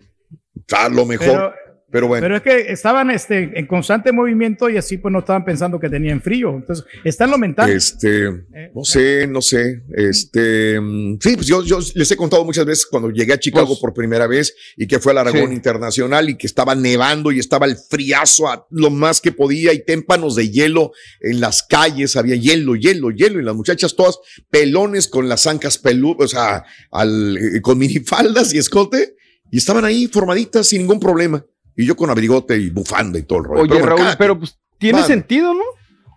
[0.71, 1.27] A lo mejor.
[1.27, 1.53] Pero
[1.89, 2.21] Pero bueno.
[2.21, 5.89] Pero es que estaban este, en constante movimiento y así pues no estaban pensando que
[5.89, 6.50] tenían frío.
[6.50, 7.69] Entonces, está en lo mental.
[7.69, 8.30] Este,
[8.76, 9.84] no sé, no sé.
[9.95, 13.67] Este, mm, sí, pues yo, yo les he contado muchas veces cuando llegué a Chicago
[13.67, 15.56] Pues- por primera vez y que fue al Aragón Sí.
[15.56, 19.86] Internacional y que estaba nevando y estaba el friazo a lo más que podía y
[19.86, 24.19] témpanos de hielo en las calles, había hielo, hielo, hielo y las muchachas todas
[24.50, 29.15] pelones con las ancas peludas, o sea, al, eh, con minifaldas y escote
[29.52, 31.45] y estaban ahí formaditas sin ningún problema.
[31.77, 33.61] Y yo con abrigote y bufanda y todo el rollo.
[33.61, 35.63] Oye, Pero bueno, Raúl, pero pues tiene sentido, ¿no?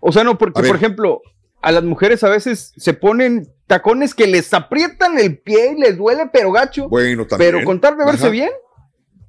[0.01, 1.21] O sea, no, porque, por ejemplo,
[1.61, 5.95] a las mujeres a veces se ponen tacones que les aprietan el pie y les
[5.97, 6.89] duele, pero gacho.
[6.89, 7.51] Bueno, también.
[7.51, 8.31] Pero con tal de verse Ajá.
[8.31, 8.49] bien,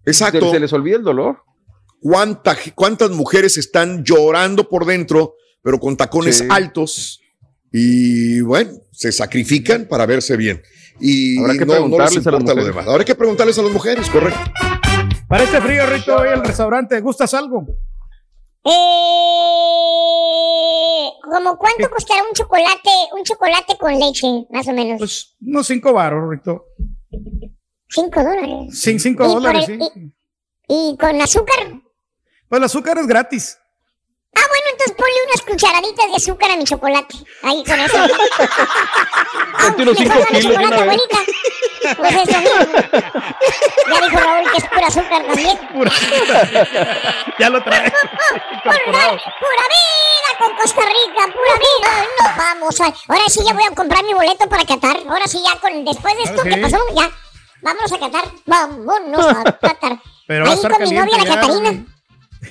[0.07, 0.47] Exacto.
[0.47, 1.43] se, se les olvida el dolor.
[2.01, 6.47] ¿Cuánta, ¿Cuántas mujeres están llorando por dentro, pero con tacones Sí.
[6.51, 7.21] altos?
[7.71, 10.63] Y bueno, se sacrifican para verse bien.
[11.01, 12.89] Y Habrá que no, no les preguntarles a las importa lo demás.
[12.89, 14.41] Habrá que preguntarles a las mujeres, correcto.
[15.33, 17.65] Para este frío, Rito, hoy al restaurante, ¿gustas algo?
[18.67, 18.71] Eh,
[21.23, 24.99] ¿Como cuánto costará un chocolate, un chocolate con leche, más o menos?
[24.99, 26.67] Pues unos cinco baros, Rito.
[27.89, 28.79] Cinco dólares.
[28.79, 30.13] Sin cinco Y dólares, el- sí.
[30.69, 31.81] Y con azúcar.
[32.51, 33.59] Pues el azúcar es gratis.
[34.37, 37.15] Ah, bueno, entonces ponle unas cucharaditas de azúcar a mi chocolate.
[37.43, 37.97] Ahí con eso.
[39.65, 40.81] Ah, unos cinco kilos chocolate, vez.
[40.83, 41.19] abuelita.
[41.97, 42.67] Pues eso mismo.
[43.91, 45.59] Ya dijo Raúl que es pura azúcar también.
[47.39, 47.91] ya lo trae.
[48.63, 52.07] Pura, pura vida con Costa Rica, pura vida.
[52.19, 52.85] No vamos a.
[52.87, 54.97] Ahora sí ya voy a comprar mi boleto para Qatar.
[55.09, 56.61] Ahora sí ya con después de esto Ah, que sí.
[56.61, 57.11] pasó, ya.
[57.63, 58.25] Vámonos a Qatar.
[58.47, 59.99] Vámonos a Qatar.
[60.27, 61.85] Pero Ahí con mi novia la ya, Catarina.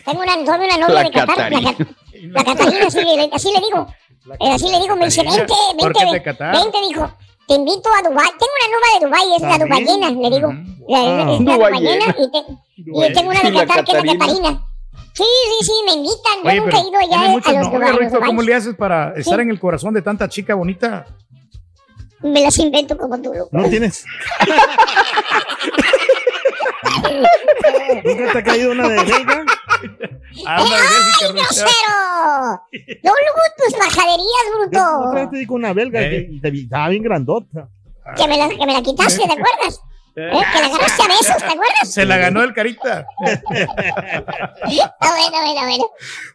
[0.05, 1.37] Tengo una, tengo una novia La de Qatar.
[1.37, 1.75] La, Catarina.
[1.77, 3.87] Ca- la Catarina, así le, así le digo.
[4.39, 6.53] Eh, así le digo, me dice, Catarina, vente, porque es de vente, Qatar.
[6.55, 7.11] vente, dijo.
[7.51, 8.29] Te invito a Dubái.
[8.39, 9.57] Tengo una nueva de Dubái, es la.
[9.65, 10.47] Dubayena, le digo.
[10.87, 11.33] La, Ah.
[11.33, 12.05] es la Dubayena.
[12.17, 12.45] Y, te-
[13.09, 14.63] y tengo una de Qatar que es la Catarina.
[15.13, 16.37] Sí, sí, sí, me invitan.
[16.43, 17.33] Yo Oye, nunca pero he ido allá a
[17.91, 17.99] los.
[17.99, 18.19] Rito.
[18.25, 19.41] ¿Cómo le haces para estar Sí.
[19.41, 21.05] en el corazón de tanta chica bonita?
[22.21, 23.49] Me las invento como tú, loco.
[23.51, 24.05] ¿No tienes?
[28.03, 29.45] ¿Nunca te ha caído una de belga?
[30.45, 31.69] Ah, ¡Ay, grosero!
[33.03, 35.29] No, luego tus majaderías, Otra vez bruto.
[35.31, 37.67] te digo una belga que te- estaba bien grandota.
[38.15, 39.79] Que me la, que me la quitaste, ¿te acuerdas?
[40.15, 40.29] ¿Eh?
[40.53, 41.93] Que la agarraste a besos, ¿te acuerdas?
[41.93, 43.05] Se la ganó el carita.
[45.03, 45.83] Ah, bueno, bueno, bueno.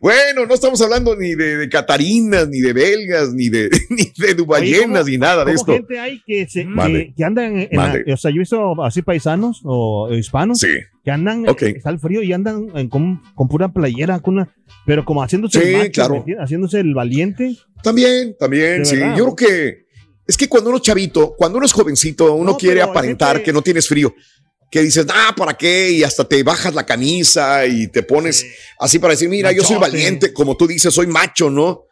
[0.01, 4.35] Bueno, no estamos hablando ni de, de catarinas, ni de belgas, ni de, ni de
[4.35, 5.73] dubayenas, ni nada de ¿Cómo esto.
[5.73, 8.05] gente hay que, se, que, que andan en, en Mande.
[8.07, 10.61] la- o sea, yo he visto así paisanos o hispanos
[11.05, 11.63] que andan, Ok.
[11.63, 14.49] eh, está el frío y andan en- con, con pura playera, con una,
[14.85, 16.25] pero como haciéndose Sí, el macho, claro.
[16.41, 17.57] haciéndose el valiente.
[17.83, 18.97] También, también, De sí.
[18.97, 19.17] verdad.
[19.17, 19.86] Yo creo que
[20.27, 23.45] es que cuando uno es chavito, cuando uno es jovencito, uno No, quiere aparentar gente-
[23.45, 24.15] que no tienes frío.
[24.71, 25.91] Que dices, ah, ¿para qué?
[25.93, 28.45] Y hasta te bajas la camisa y te pones
[28.81, 31.85] así para decir, mira, yo soy valiente, como tú dices, soy macho, ¿no?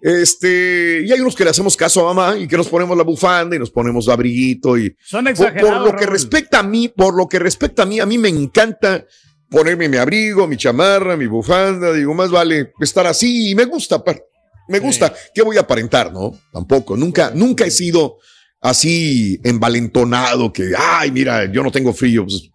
[0.00, 3.04] Este, y hay unos que le hacemos caso a mamá y que nos ponemos la
[3.04, 5.86] bufanda y nos ponemos abriguito y Son por, por exagerados.
[5.86, 6.12] lo que Raúl.
[6.12, 9.06] respecta a mí, por lo que respecta a mí, a mí me encanta
[9.48, 13.96] ponerme mi abrigo, mi chamarra, mi bufanda, digo, más vale estar así y me gusta,
[13.96, 14.22] aparte.
[14.68, 15.12] Me gusta.
[15.34, 16.32] ¿Qué voy a aparentar, no?
[16.52, 18.18] Tampoco, nunca, nunca he sido
[18.60, 22.24] así envalentonado que, ay, mira, yo no tengo frío.
[22.24, 22.50] Pues,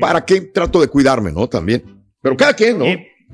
[0.00, 1.48] ¿Para qué trato de cuidarme, no?
[1.48, 1.82] También.
[2.22, 2.86] Pero cada quien, ¿no?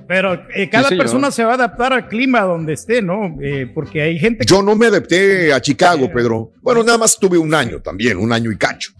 [0.08, 3.36] Pero eh, cada Sí, persona se va a adaptar al clima donde esté, ¿no?
[3.40, 6.52] Eh, porque hay gente Yo no me adapté a Chicago, Pedro.
[6.62, 8.92] Bueno, nada más tuve un año también, un año y cacho.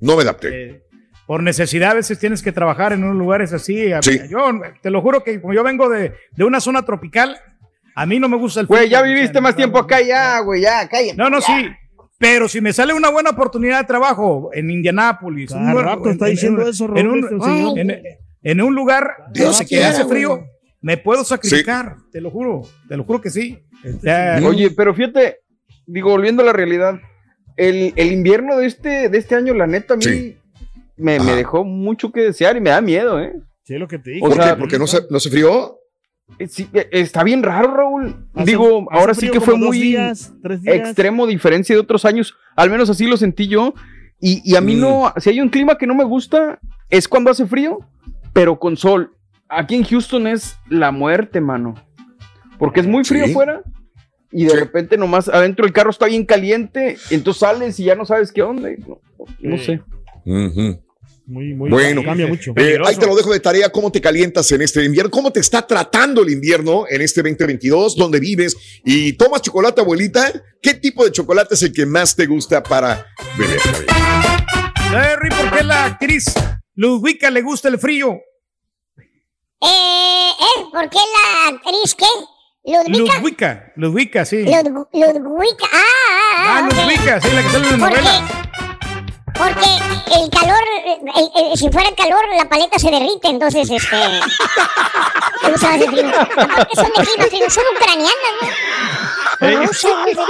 [0.00, 0.82] No me adapté.
[1.26, 3.92] por necesidad a veces tienes que trabajar en unos lugares así.
[3.92, 4.18] A- Sí.
[4.28, 4.40] Yo
[4.82, 7.36] te lo juro que como yo vengo de, de una zona tropical,
[8.02, 8.92] a mí no me gusta el Güey, frío.
[8.92, 11.16] ya viviste más tiempo acá, ya, güey, ya, cállate.
[11.16, 11.46] No, no, ya.
[11.46, 11.68] sí.
[12.18, 16.68] Pero si me sale una buena oportunidad de trabajo en Indianápolis, Cada rato está diciendo
[16.68, 18.02] eso, en un, este en-
[18.42, 20.14] en un lugar Dios donde que quiera, hace güey.
[20.16, 20.44] frío,
[20.82, 23.58] me puedo sacrificar, te lo juro, te lo juro que sí.
[23.84, 25.38] Este Ya- Oye, pero fíjate,
[25.86, 26.98] digo, volviendo a la realidad,
[27.56, 30.36] el, el invierno de este, de este año, la neta, a mí Sí.
[30.96, 33.32] me, me dejó mucho que desear y me da miedo, ¿eh?
[33.64, 34.28] Sí, lo que te digo.
[34.28, 34.54] ¿Por qué?
[34.58, 35.78] ¿Porque no se, no se frió?
[36.38, 38.14] Eh, sí, eh, está bien raro, Raúl.
[38.34, 40.76] Hace- Digo, hace ahora sí que fue muy días, tres días.
[40.76, 42.34] extremo diferencia de otros años.
[42.56, 43.74] Al menos así lo sentí yo.
[44.20, 44.80] Y, y a mí Mm.
[44.80, 47.78] no, si hay un clima que no me gusta, es cuando hace frío,
[48.32, 49.14] pero con sol.
[49.48, 51.74] Aquí en Houston es la muerte, mano.
[52.58, 53.30] Porque es muy frío Sí.
[53.32, 53.62] afuera.
[54.32, 56.96] Y de repente nomás adentro el carro está bien caliente.
[57.10, 58.68] entonces sales y ya no sabes qué onda.
[59.40, 59.80] No, sé.
[61.30, 62.52] Muy, muy, Bueno, cambia mucho.
[62.56, 65.38] Eh, ahí te lo dejo de tarea, cómo te calientas en este invierno, cómo te
[65.38, 70.32] está tratando el invierno en este 2022, dónde vives y tomas chocolate, abuelita.
[70.60, 73.06] ¿Qué tipo de chocolate es el que más te gusta para
[73.38, 73.60] beber?
[74.90, 76.24] Terry, ¿por qué la actriz
[76.74, 78.18] Ludwika le gusta el frío?
[79.62, 80.64] Eh, ¿eh?
[80.72, 82.06] ¿Por qué la actriz qué?
[82.64, 83.14] ¿Ludwika?
[83.18, 84.42] Ludwika, Ludwika, sí.
[84.42, 85.66] Lud- Ludwika.
[85.72, 86.58] Ah, ah, ah.
[86.58, 86.68] Ah.
[86.74, 88.69] Ludwika, sí, la que sale en la Porque- novela.
[89.40, 93.96] Porque el calor, el- el- si fuera calor, la paleta se derrite, entonces, este...
[95.42, 96.08] ¿Cómo se llama ese frío?
[96.20, 98.48] Aparte son de clima frío, son ucranianas, ¿no?
[99.62, 100.22] No sé, no sé qué.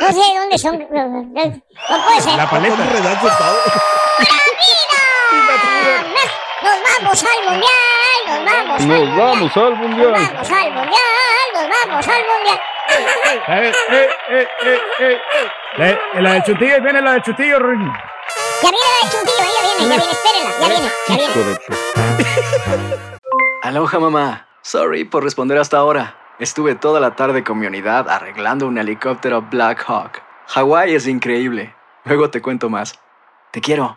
[0.00, 0.78] No sé de dónde son.
[0.78, 2.34] No puede ser.
[2.36, 2.76] La paleta.
[6.62, 10.12] Nos vamos al mundial, nos vamos al Nos vamos al mundial.
[10.12, 12.60] Vamos al mundial, nos vamos al mundial.
[13.48, 15.20] Eh, eh, eh, eh, eh.
[15.76, 17.58] La, la del chutillo, viene la del chutillo.
[17.58, 17.92] Rin.
[18.62, 21.32] Ya viene la de Chuntillo, ya viene, ya viene, espérenla, ya viene, ya viene.
[23.62, 24.46] Aloha mamá.
[24.62, 26.14] Sorry por responder hasta ahora.
[26.38, 30.22] Estuve toda la tarde con mi unidad arreglando un helicóptero Black Hawk.
[30.48, 31.74] Hawái es increíble.
[32.04, 32.98] Luego te cuento más.
[33.50, 33.96] Te quiero.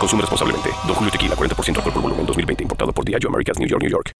[0.00, 0.70] Consume responsablemente.
[0.86, 2.62] Don Julio Tequila, 40% alcohol por volumen, 2020.
[2.62, 4.12] Importado por Diageo Americas, New York, New York.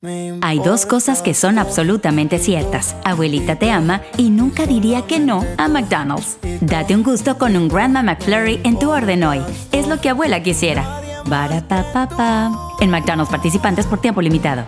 [0.43, 2.95] Hay dos cosas que son absolutamente ciertas.
[3.03, 6.39] Abuelita te ama y nunca diría que no a McDonald's.
[6.61, 9.41] Date un gusto con un Grandma McFlurry en tu orden hoy.
[9.73, 11.01] Es lo que abuela quisiera.
[11.25, 12.51] Barapapapa.
[12.81, 14.65] En McDonald's participantes por tiempo limitado.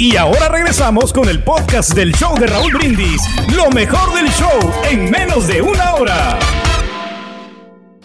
[0.00, 3.22] Y ahora regresamos con el podcast del show de Raúl Brindis.
[3.54, 4.58] Lo mejor del show
[4.90, 6.38] en menos de una hora.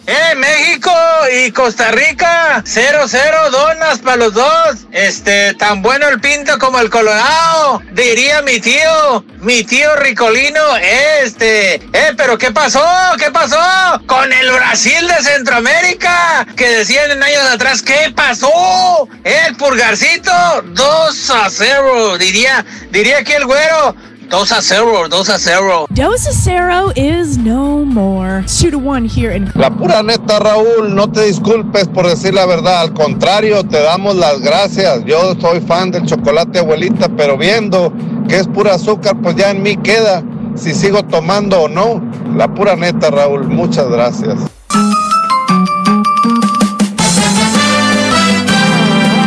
[0.06, 0.92] ¡Eh, México
[1.32, 2.62] y Costa Rica!
[2.66, 4.86] ¡Cero, cero donas para los dos!
[4.92, 11.76] Este, tan bueno el pinto como el colorado, diría mi tío, mi tío Ricolino, este,
[11.76, 12.84] eh, pero ¿qué pasó?
[13.18, 13.58] ¿Qué pasó?
[14.06, 19.08] Con el Brasil de Centroamérica, que decían en años atrás, ¿qué pasó?
[19.24, 20.32] El purgarcito,
[20.66, 23.96] 2 a 0, diría, diría aquí el güero,
[24.30, 25.86] 2 a 0, 2 a 0.
[25.90, 28.44] Dos a Cero is no more.
[28.46, 32.46] Two to one here in La pura neta, Raúl, no te disculpes por decir la
[32.46, 32.80] verdad.
[32.80, 35.04] Al contrario, te damos las gracias.
[35.04, 37.92] Yo soy fan del chocolate abuelita, pero viendo
[38.28, 40.22] que es pura azúcar, pues ya en mí queda
[40.56, 42.02] si sigo tomando o no.
[42.36, 44.38] La pura neta, Raúl, muchas gracias.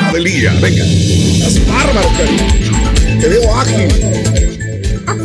[0.10, 0.84] Adelía, venga.
[0.84, 3.22] Estás bárbaro, cariño.
[3.22, 4.57] Te veo ágil.
[5.08, 5.18] Muy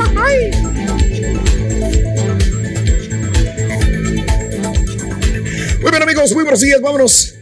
[5.90, 6.80] bien, amigos, muy buenos días.
[6.80, 7.34] Vámonos.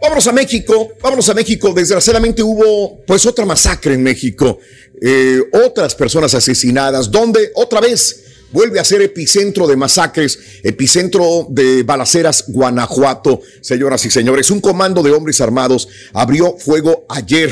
[0.00, 0.92] Vámonos a México.
[1.02, 1.74] Vámonos a México.
[1.74, 4.58] Desgraciadamente hubo, pues, otra masacre en México.
[5.00, 7.10] Eh, otras personas asesinadas.
[7.10, 13.42] Donde otra vez vuelve a ser epicentro de masacres, epicentro de balaceras, Guanajuato.
[13.60, 17.50] Señoras y señores, un comando de hombres armados abrió fuego ayer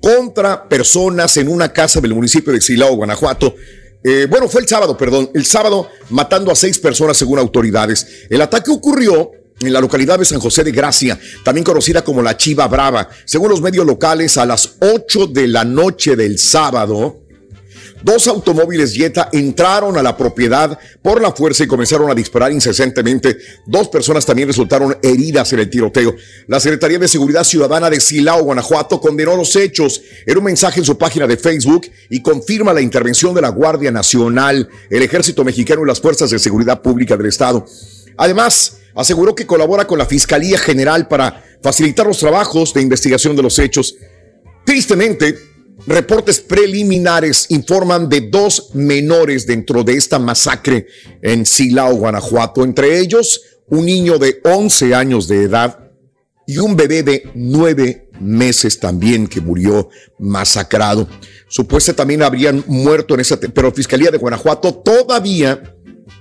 [0.00, 3.54] contra personas en una casa del municipio de Silao, Guanajuato.
[4.02, 8.26] Eh, bueno, fue el sábado, perdón, el sábado matando a seis personas según autoridades.
[8.30, 12.36] El ataque ocurrió en la localidad de San José de Gracia, también conocida como la
[12.36, 13.08] Chiva Brava.
[13.26, 17.20] Según los medios locales, a las 8 de la noche del sábado,
[18.02, 23.36] Dos automóviles Jetta entraron a la propiedad por la fuerza y comenzaron a disparar incesantemente.
[23.66, 26.14] Dos personas también resultaron heridas en el tiroteo.
[26.46, 30.86] La Secretaría de Seguridad Ciudadana de Silao, Guanajuato, condenó los hechos en un mensaje en
[30.86, 35.82] su página de Facebook y confirma la intervención de la Guardia Nacional, el Ejército Mexicano
[35.82, 37.66] y las Fuerzas de Seguridad Pública del Estado.
[38.16, 43.42] Además, aseguró que colabora con la Fiscalía General para facilitar los trabajos de investigación de
[43.42, 43.96] los hechos.
[44.64, 45.49] Tristemente,
[45.90, 50.86] reportes preliminares informan de dos menores dentro de esta masacre
[51.20, 52.62] en Silao, Guanajuato.
[52.62, 55.90] Entre ellos, un niño de 11 años de edad
[56.46, 61.08] y un bebé de 9 meses también que murió masacrado.
[61.48, 65.74] Supuestamente también habrían muerto en esa, pero Fiscalía de Guanajuato todavía,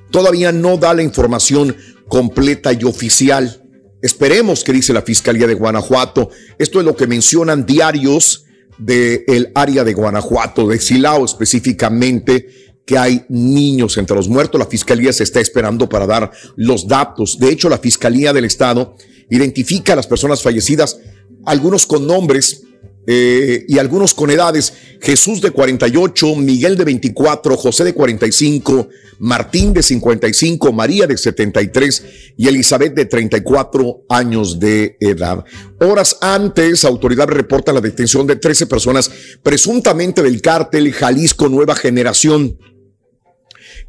[0.10, 3.62] todavía no da la información completa y oficial.
[4.02, 6.32] Esperemos que dice la Fiscalía de Guanajuato.
[6.58, 8.46] Esto es lo que mencionan diarios
[8.80, 12.48] del área de Guanajuato, de Silao específicamente,
[12.86, 14.58] que hay niños entre los muertos.
[14.58, 17.38] La Fiscalía se está esperando para dar los datos.
[17.38, 18.96] De hecho, la Fiscalía del Estado
[19.30, 21.00] identifica a las personas fallecidas,
[21.46, 22.64] algunos con nombres,
[23.08, 24.74] eh, y algunos con edades.
[25.02, 28.90] Jesús de 48, Miguel de 24, José de 45,
[29.20, 32.06] Martín de 55, María de 73
[32.38, 35.44] y Elizabeth de 34 años de edad.
[35.80, 39.10] Horas antes, autoridad reporta la detención de 13 personas
[39.42, 42.58] presuntamente del cártel Jalisco Nueva Generación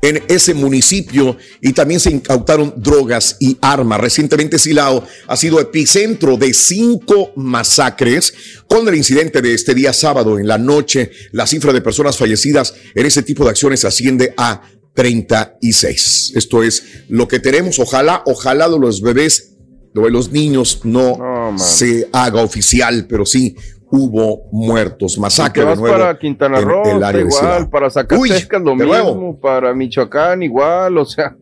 [0.03, 4.01] en ese municipio y también se incautaron drogas y armas.
[4.01, 8.33] Recientemente Silao ha sido epicentro de cinco masacres
[8.67, 11.11] con el incidente de este día sábado en la noche.
[11.33, 14.63] La cifra de personas fallecidas en ese tipo de acciones asciende a
[14.95, 16.33] 36.
[16.35, 17.79] Esto es lo que tenemos.
[17.79, 19.57] Ojalá, ojalá de los bebés,
[19.95, 21.19] de los niños no,
[21.59, 23.57] se haga oficial, pero sí
[23.91, 25.19] hubo muertos.
[25.19, 29.15] Masacre de nuevo para Quintana en Roo, el área igual, para Zacatecas lo de nuevo.
[29.15, 31.35] mismo, para Michoacán igual, o sea,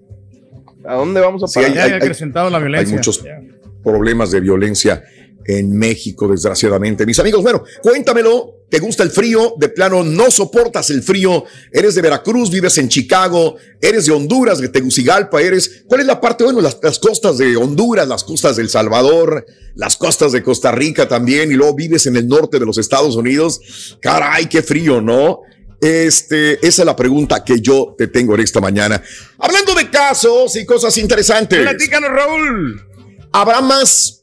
[0.85, 1.71] ¿a dónde vamos a Sí, parar?
[1.73, 3.25] hay- hay- hay- Hay muchos
[3.85, 5.03] problemas de violencia
[5.49, 7.07] en México, desgraciadamente.
[7.07, 8.55] Mis amigos, bueno, cuéntamelo.
[8.69, 9.55] ¿Te gusta el frío?
[9.57, 11.45] De plano, no soportas el frío.
[11.73, 15.85] Eres de Veracruz, vives en Chicago, eres de Honduras, de Tegucigalpa, eres.
[15.89, 16.45] ¿Cuál es la parte?
[16.45, 20.71] Bueno, las, las costas de Honduras, las costas de El Salvador, las costas de Costa
[20.71, 23.97] Rica también, y luego vives en el norte de los Estados Unidos.
[24.03, 25.41] Caray, qué frío, ¿no?
[25.81, 29.03] Este, esa es la pregunta que yo te tengo en esta mañana.
[29.39, 31.59] Hablando de casos y cosas interesantes.
[31.59, 32.83] Platícanos, Raúl.
[33.33, 34.18] ¿Habrá más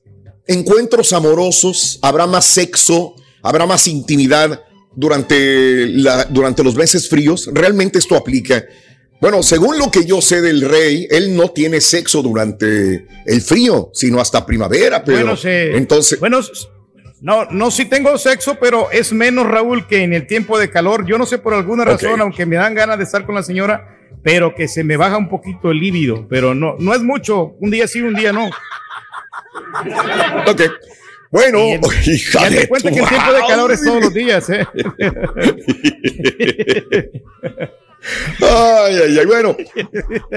[0.48, 2.00] encuentros amorosos?
[2.02, 3.16] ¿Habrá más sexo?
[3.42, 4.64] ¿Habrá más intimidad
[4.96, 7.50] durante, la, durante los meses fríos?
[7.54, 8.64] ¿Realmente esto aplica?
[9.22, 13.90] Bueno, según lo que yo sé del rey, él no tiene sexo durante el frío,
[13.94, 15.04] sino hasta primavera.
[15.04, 16.42] Pero Bueno, se- entonces, Bueno,
[17.22, 21.06] no, no, sí tengo sexo, pero es menos, Raúl, que en el tiempo de calor.
[21.08, 23.98] Yo no sé por alguna razón, aunque me dan ganas de estar con la señora,
[24.22, 26.28] pero que se me baja un poquito el líbido.
[26.30, 27.54] Pero no, no es mucho.
[27.62, 28.50] Un día sí, un día no.
[30.48, 30.62] Ok.
[31.32, 31.60] Bueno,
[32.06, 34.66] hija de cuenta que el tiempo de calor es todos los días, ¿eh?
[38.42, 39.26] Ay, ay, ay.
[39.26, 39.56] Bueno,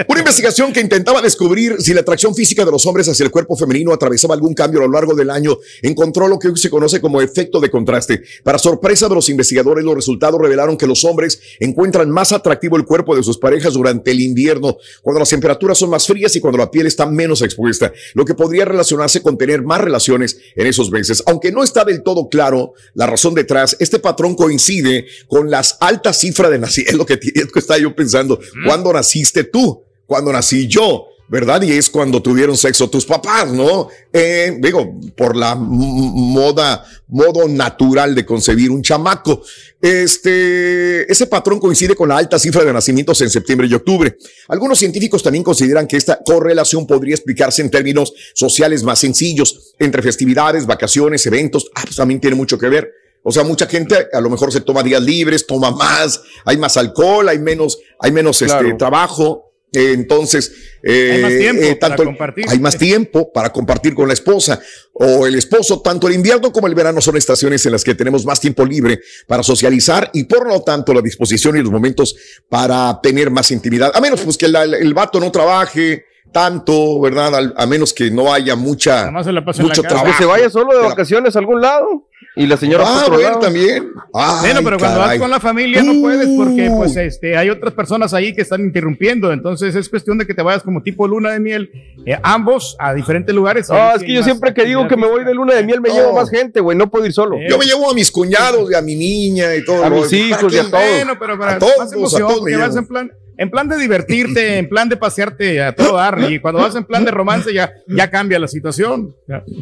[0.09, 3.57] una investigación que intentaba descubrir si la atracción física de los hombres hacia el cuerpo
[3.57, 7.01] femenino atravesaba algún cambio a lo largo del año encontró lo que hoy se conoce
[7.01, 8.23] como efecto de contraste.
[8.43, 12.85] Para sorpresa de los investigadores, los resultados revelaron que los hombres encuentran más atractivo el
[12.85, 16.59] cuerpo de sus parejas durante el invierno, cuando las temperaturas son más frías y cuando
[16.59, 20.91] la piel está menos expuesta, lo que podría relacionarse con tener más relaciones en esos
[20.91, 21.23] meses.
[21.27, 26.19] Aunque no está del todo claro la razón detrás, este patrón coincide con las altas
[26.19, 26.79] cifras de nacimiento.
[27.09, 28.39] Que, ti- es lo que estaba yo pensando.
[28.65, 29.83] ¿Cuándo naciste tú?
[30.07, 31.07] ¿Cuándo nací yo?
[31.31, 31.61] ¿Verdad?
[31.61, 33.89] Y es cuando tuvieron sexo tus papás, ¿no?
[34.11, 39.43] Eh, digo, por la moda, modo natural de concebir un chamaco.
[39.79, 44.17] Este, ese patrón coincide con la alta cifra de nacimientos en septiembre y octubre.
[44.49, 50.01] Algunos científicos también consideran que esta correlación podría explicarse en términos sociales más sencillos, entre
[50.01, 51.71] festividades, vacaciones, eventos.
[51.75, 52.91] Ah, pues también tiene mucho que ver.
[53.23, 56.77] O sea, mucha gente a lo mejor se toma días libres, toma más, hay más
[56.77, 59.45] alcohol, hay menos, hay menos este, trabajo.
[59.71, 60.51] Eh, entonces,
[60.83, 62.45] eh, Hay más tiempo eh, para tanto compartir.
[62.49, 64.59] hay más tiempo para compartir con la esposa
[64.95, 65.83] o el esposo.
[65.83, 69.01] Tanto el invierno como el verano son estaciones en las que tenemos más tiempo libre
[69.27, 72.17] para socializar y por lo tanto la disposición y los momentos
[72.49, 73.93] para tener más intimidad.
[73.95, 77.35] A menos pues que la- el vato no trabaje tanto, ¿verdad?
[77.35, 79.83] Al- a menos que no haya mucha, Nada más se la pasa en la mucho
[79.83, 79.95] casa.
[79.97, 80.17] trabajo.
[80.17, 82.07] Que se vaya solo de vacaciones a algún lado
[82.39, 83.41] y la señora Ah, bueno, lado.
[83.41, 83.91] también.
[84.15, 85.19] Ay, bueno, pero cuando caray.
[85.19, 88.63] vas con la familia no puedes porque pues este hay otras personas ahí que están
[88.63, 91.71] interrumpiendo, entonces es cuestión de que te vayas como tipo luna de miel,
[92.07, 93.71] eh, ambos a diferentes lugares.
[93.71, 95.81] Ah, Ahí es que yo siempre que digo que me voy de luna de miel
[95.81, 95.95] me No.
[95.97, 97.37] llevo más gente, güey, no puedo ir solo.
[97.49, 99.85] Yo me llevo a mis cuñados y a mi niña y todo.
[99.85, 100.73] A mis hijos ¿para y a todos.
[100.73, 102.79] Bueno, pero para A todos, más a emoción, todos me porque vas llevo.
[102.79, 106.61] en plan, en plan de divertirte, en plan de pasearte a todo dar, y cuando
[106.61, 109.15] vas en plan de romance ya, ya cambia la situación.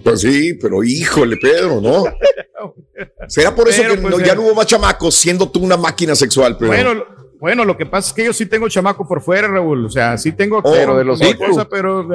[0.02, 2.04] Pues sí, pero híjole, Pedro, ¿no?
[3.28, 5.76] Será por eso Pero, que pues, no- ya no hubo más chamacos, siendo tú una
[5.76, 6.72] máquina sexual, pero.
[6.72, 7.06] Bueno, lo-
[7.38, 9.84] bueno, lo que pasa es que yo sí tengo chamaco por fuera, Raúl.
[9.84, 11.32] O sea, sí tengo Oh, Pero de los hijos.
[11.32, 12.08] esposa, pero,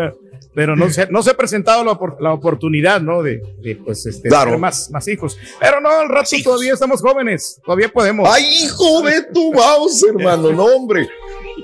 [0.55, 3.22] pero no se, no se ha presentado la, la oportunidad, ¿no?
[3.22, 4.45] De, de, pues, este, Claro.
[4.45, 5.38] tener más, más hijos.
[5.59, 8.28] Pero no, al rato todavía estamos jóvenes, todavía podemos.
[8.34, 11.07] Ay, hijo, ve tu mouse, hermano, no, hombre.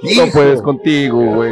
[0.04, 1.52] No puedes contigo, güey.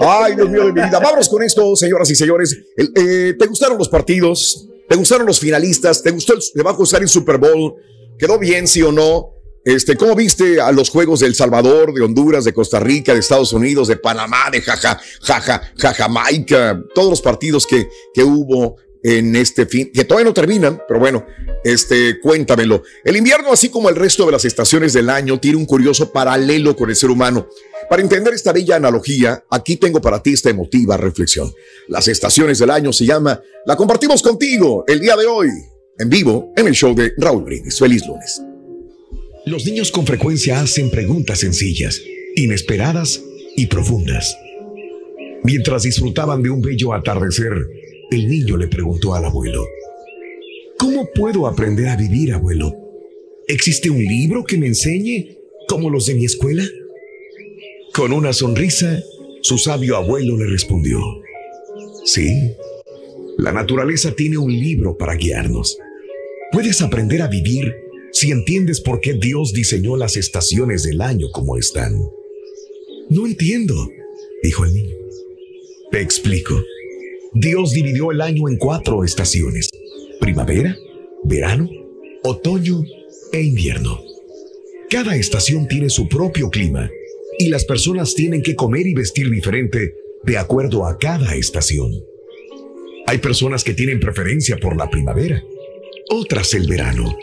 [0.00, 0.98] Ay, Dios mío de mi vida.
[0.98, 2.56] Vámonos con esto, señoras y señores.
[2.76, 4.68] El- eh, ¿Te gustaron los partidos?
[4.88, 6.02] ¿Te gustaron los finalistas?
[6.02, 7.74] ¿Te gustó el, te va a gustar el Super Bowl?
[8.18, 9.28] ¿Quedó bien, sí o no?
[9.64, 13.20] Este, ¿Cómo viste a los juegos de El Salvador, de Honduras, de Costa Rica, de
[13.20, 16.82] Estados Unidos, de Panamá, de Jaja, Jaja, Jamaica?
[16.94, 21.26] Todos los partidos que, que hubo en este fin, que todavía no terminan, pero bueno,
[21.64, 22.82] este, cuéntamelo.
[23.04, 26.76] El invierno, así como el resto de las estaciones del año, tiene un curioso paralelo
[26.76, 27.48] con el ser humano.
[27.90, 31.52] Para entender esta bella analogía, aquí tengo para ti esta emotiva reflexión.
[31.88, 35.48] Las estaciones del año se llama, la compartimos contigo el día de hoy.
[35.98, 37.78] en vivo en el show de Raúl Brindis.
[37.78, 38.40] Feliz lunes.
[39.44, 42.00] Los niños con frecuencia hacen preguntas sencillas,
[42.34, 43.20] inesperadas
[43.56, 44.36] y profundas.
[45.44, 47.52] Mientras disfrutaban de un bello atardecer,
[48.14, 49.66] el niño le preguntó al abuelo,
[50.78, 52.74] ¿Cómo puedo aprender a vivir, abuelo?
[53.46, 55.36] ¿Existe un libro que me enseñe
[55.68, 56.64] como los de mi escuela?
[57.94, 59.02] Con una sonrisa,
[59.42, 61.00] su sabio abuelo le respondió,
[62.04, 62.52] Sí,
[63.38, 65.78] la naturaleza tiene un libro para guiarnos.
[66.50, 67.74] Puedes aprender a vivir
[68.12, 71.94] si entiendes por qué Dios diseñó las estaciones del año como están.
[73.08, 73.88] No entiendo,
[74.42, 74.96] dijo el niño.
[75.90, 76.62] Te explico.
[77.34, 79.70] Dios dividió el año en cuatro estaciones.
[80.20, 80.76] Primavera,
[81.24, 81.68] verano,
[82.22, 82.84] otoño
[83.32, 84.02] e invierno.
[84.90, 86.90] Cada estación tiene su propio clima
[87.38, 91.90] y las personas tienen que comer y vestir diferente de acuerdo a cada estación.
[93.06, 95.42] Hay personas que tienen preferencia por la primavera,
[96.10, 97.16] otras el verano.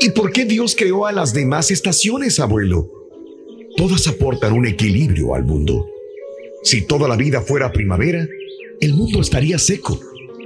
[0.00, 2.90] ¿Y por qué Dios creó a las demás estaciones, abuelo?
[3.78, 5.88] Todas aportan un equilibrio al mundo.
[6.62, 8.28] Si toda la vida fuera primavera,
[8.80, 10.00] el mundo estaría seco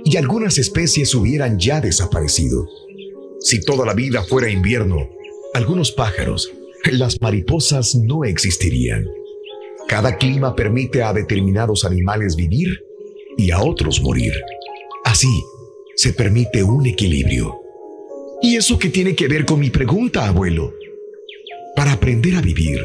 [0.04, 2.68] y algunas especies hubieran ya desaparecido.
[3.40, 5.08] Si toda la vida fuera invierno,
[5.54, 6.52] algunos pájaros,
[6.90, 9.06] las mariposas no existirían.
[9.86, 12.68] Cada clima permite a determinados animales vivir
[13.38, 14.32] y a otros morir.
[15.04, 15.42] Así,
[15.94, 17.60] se permite un equilibrio.
[18.42, 20.74] ¿Y eso qué tiene que ver con mi pregunta, abuelo?
[21.76, 22.84] Para aprender a vivir,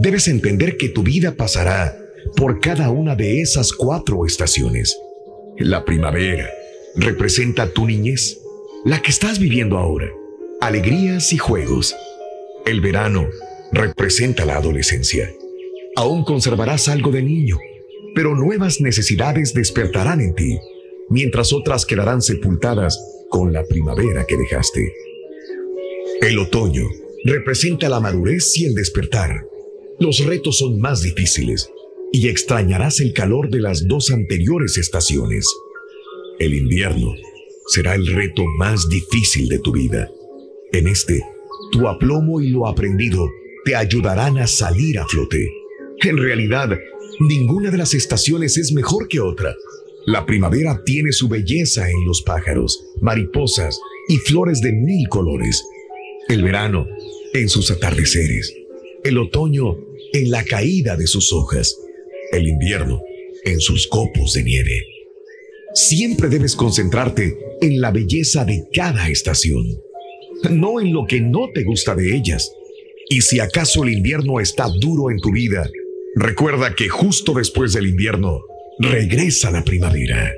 [0.00, 1.96] debes entender que tu vida pasará
[2.36, 4.98] por cada una de esas cuatro estaciones.
[5.58, 6.48] La primavera
[6.94, 8.40] representa tu niñez,
[8.84, 10.08] la que estás viviendo ahora,
[10.60, 11.94] alegrías y juegos.
[12.66, 13.26] El verano
[13.72, 15.30] representa la adolescencia.
[15.96, 17.58] Aún conservarás algo de niño,
[18.14, 20.58] pero nuevas necesidades despertarán en ti,
[21.08, 22.98] mientras otras quedarán sepultadas
[23.30, 24.92] con la primavera que dejaste.
[26.20, 26.84] El otoño
[27.24, 29.44] representa la madurez y el despertar.
[29.98, 31.68] Los retos son más difíciles
[32.12, 35.46] y extrañarás el calor de las dos anteriores estaciones.
[36.38, 37.14] El invierno
[37.68, 40.10] será el reto más difícil de tu vida.
[40.72, 41.22] En este,
[41.70, 43.28] tu aplomo y lo aprendido
[43.64, 45.48] te ayudarán a salir a flote.
[46.02, 46.78] En realidad,
[47.20, 49.54] ninguna de las estaciones es mejor que otra.
[50.06, 53.78] La primavera tiene su belleza en los pájaros, mariposas
[54.08, 55.62] y flores de mil colores.
[56.28, 56.86] El verano
[57.34, 58.54] en sus atardeceres.
[59.04, 59.76] El otoño
[60.12, 61.76] en la caída de sus hojas.
[62.32, 63.00] El invierno
[63.44, 64.84] en sus copos de nieve.
[65.74, 69.64] Siempre debes concentrarte en la belleza de cada estación,
[70.50, 72.50] no en lo que no te gusta de ellas.
[73.08, 75.68] Y si acaso el invierno está duro en tu vida,
[76.16, 78.40] recuerda que justo después del invierno
[78.78, 80.32] regresa la primavera.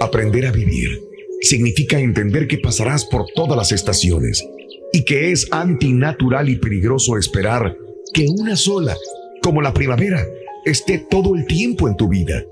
[0.00, 1.00] Aprender a vivir
[1.40, 4.44] significa entender que pasarás por todas las estaciones
[4.92, 7.76] y que es antinatural y peligroso esperar
[8.14, 8.96] que una sola,
[9.42, 10.24] como la primavera,
[10.64, 12.44] esté todo el tiempo en tu vida.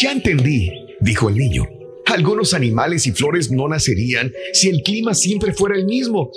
[0.00, 0.70] Ya entendí,
[1.00, 1.68] dijo el niño.
[2.06, 6.30] Algunos animales y flores no nacerían si el clima siempre fuera el mismo.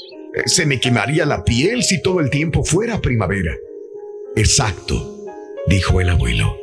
[0.46, 3.56] Se me quemaría la piel si todo el tiempo fuera primavera.
[4.36, 5.26] Exacto,
[5.68, 6.56] dijo el abuelo.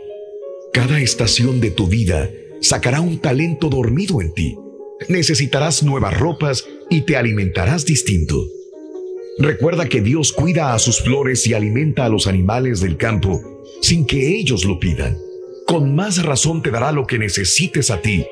[0.72, 4.56] Cada estación de tu vida sacará un talento dormido en ti.
[5.08, 8.44] Necesitarás nuevas ropas y te alimentarás distinto.
[9.38, 14.06] Recuerda que Dios cuida a sus flores y alimenta a los animales del campo sin
[14.06, 15.16] que ellos lo pidan.
[15.66, 18.26] Con más razón te dará lo que necesites a ti,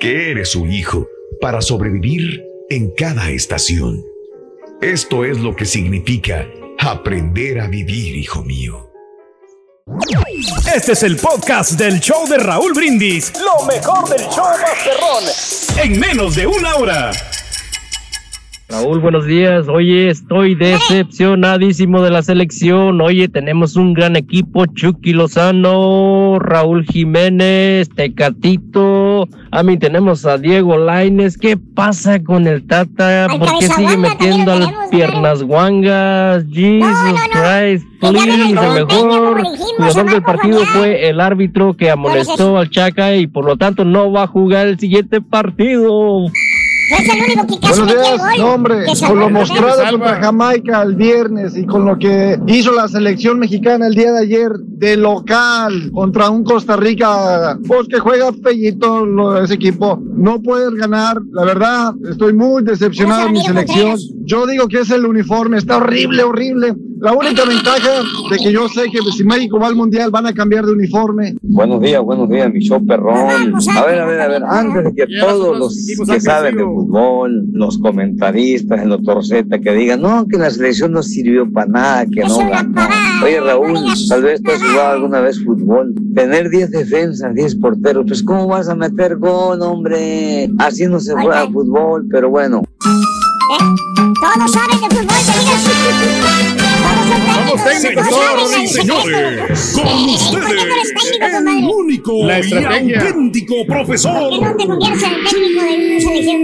[0.00, 1.06] que eres su hijo,
[1.40, 4.04] para sobrevivir en cada estación.
[4.80, 6.48] Esto es lo que significa
[6.78, 8.90] aprender a vivir, hijo mío.
[10.74, 13.32] Este es el podcast del show de Raúl Brindis.
[13.34, 15.24] Lo mejor del show Masterrón.
[15.82, 17.10] En menos de una hora.
[18.70, 19.66] Raúl, buenos días.
[19.68, 23.00] Oye, estoy decepcionadísimo de la selección.
[23.00, 24.64] Oye, tenemos un gran equipo.
[24.66, 29.28] Chucky Lozano, Raúl Jiménez, Tecatito.
[29.50, 31.36] A mí tenemos a Diego Laines.
[31.36, 33.26] ¿Qué pasa con el Tata?
[33.36, 36.44] ¿Por qué sigue metiendo a las piernas guangas?
[36.52, 36.94] Jesus
[37.32, 38.50] Christ, please.
[38.50, 39.42] El mejor
[39.76, 44.12] jugador del partido fue el árbitro que amonestó al Chaca y por lo tanto no
[44.12, 46.26] va a jugar el siguiente partido.
[46.90, 48.28] Es el único que casi Buenos días, gol.
[48.38, 52.72] no, hombre, Que con lo mostrado contra Jamaica el viernes y con lo que hizo
[52.72, 57.98] la selección mexicana el día de ayer de local contra un Costa Rica, pues que
[58.00, 63.40] juega fellito lo- ese equipo, no pueden ganar, la verdad, estoy muy decepcionado de mi
[63.42, 63.96] selección.
[64.24, 66.74] Yo digo que es el uniforme, está horrible, horrible.
[67.00, 70.34] La única ventaja de que yo sé que si México va al mundial van a
[70.34, 71.34] cambiar de uniforme.
[71.40, 73.54] Buenos días, buenos días, mi show perrón.
[73.74, 77.46] A ver, a ver, a ver, antes de que todos los que saben de fútbol,
[77.52, 82.04] los comentaristas, el doctor Z, que digan, no, que la selección no sirvió para nada,
[82.04, 82.88] que no ganó.
[83.24, 85.94] Oye, Raúl, tal vez tú has jugado alguna vez fútbol.
[86.14, 90.50] Tener 10 defensas, 10 porteros, pues ¿cómo vas a meter gol, hombre?
[90.58, 92.62] Así no se juega fútbol, pero bueno.
[93.58, 95.66] Todos saben de fútbol, señores.
[97.26, 104.30] Vamos técnicos, señoras y señores, con ustedes, el único La y auténtico profesor.
[104.56, 106.40] Te en el técnico de una selección.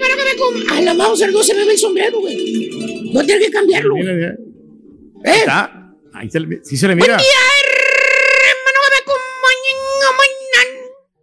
[0.00, 3.10] Para que me com- A la Mauser no se me ve el sombrero, güey.
[3.12, 3.94] No tiene que cambiarlo.
[3.96, 4.34] Mira, mira.
[5.24, 5.38] ¿Eh?
[5.40, 5.76] Está.
[6.12, 7.16] Ahí se le, sí se le mira.
[7.16, 7.24] Con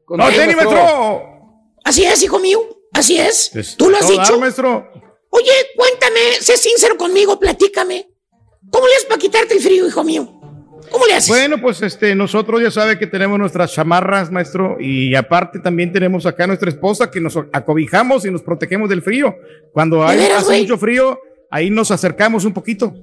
[0.09, 1.37] No, tenis, maestro.
[1.83, 2.59] Así es, hijo mío.
[2.93, 3.51] Así es.
[3.77, 4.39] Tú lo has todo dar, dicho.
[4.39, 4.91] maestro.
[5.29, 8.07] Oye, cuéntame, sé sincero conmigo, platícame.
[8.71, 10.27] ¿Cómo le haces para quitarte el frío, hijo mío?
[10.89, 11.29] ¿Cómo le haces?
[11.29, 16.25] Bueno, pues este, nosotros ya sabe que tenemos nuestras chamarras, maestro, y aparte también tenemos
[16.25, 19.35] acá nuestra esposa que nos acobijamos y nos protegemos del frío.
[19.73, 20.61] Cuando hay, veras, hace güey?
[20.61, 21.19] mucho frío,
[21.51, 22.93] ahí nos acercamos un poquito.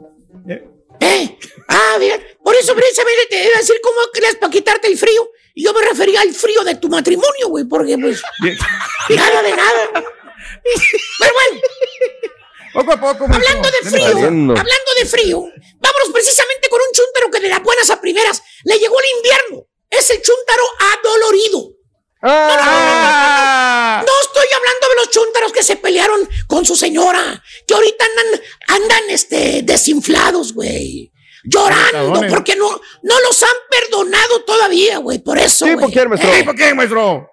[0.49, 1.37] ¿Eh?
[1.69, 4.97] Ah, mira, por eso precisamente te iba a decir cómo le haces para quitarte el
[4.97, 5.29] frío.
[5.55, 8.21] Y yo me refería al frío de tu matrimonio, güey, porque pues...
[9.11, 9.89] nada de nada.
[9.93, 11.61] Pero bueno,
[12.75, 13.25] Poco a poco.
[13.25, 15.45] hablando de frío, hablando de frío,
[15.79, 19.69] vámonos precisamente con un chúntaro que de las buenas a primeras le llegó el invierno.
[19.89, 21.71] Es el chúntaro adolorido.
[22.21, 27.75] No, no, no, estoy hablando de los chúntaros que se pelearon con su señora, que
[27.75, 31.13] ahorita andan, andan este, desinflados, güey.
[31.45, 32.71] Llorando porque no,
[33.03, 35.19] no los han perdonado todavía, güey.
[35.19, 35.77] Por eso, güey.
[35.77, 36.45] ¿Eh?
[36.45, 37.31] ¿Por qué, maestro?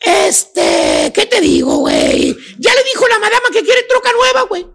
[0.00, 2.36] Este, ¿qué te digo, güey?
[2.58, 4.66] Ya le dijo la madama que quiere troca nueva, güey.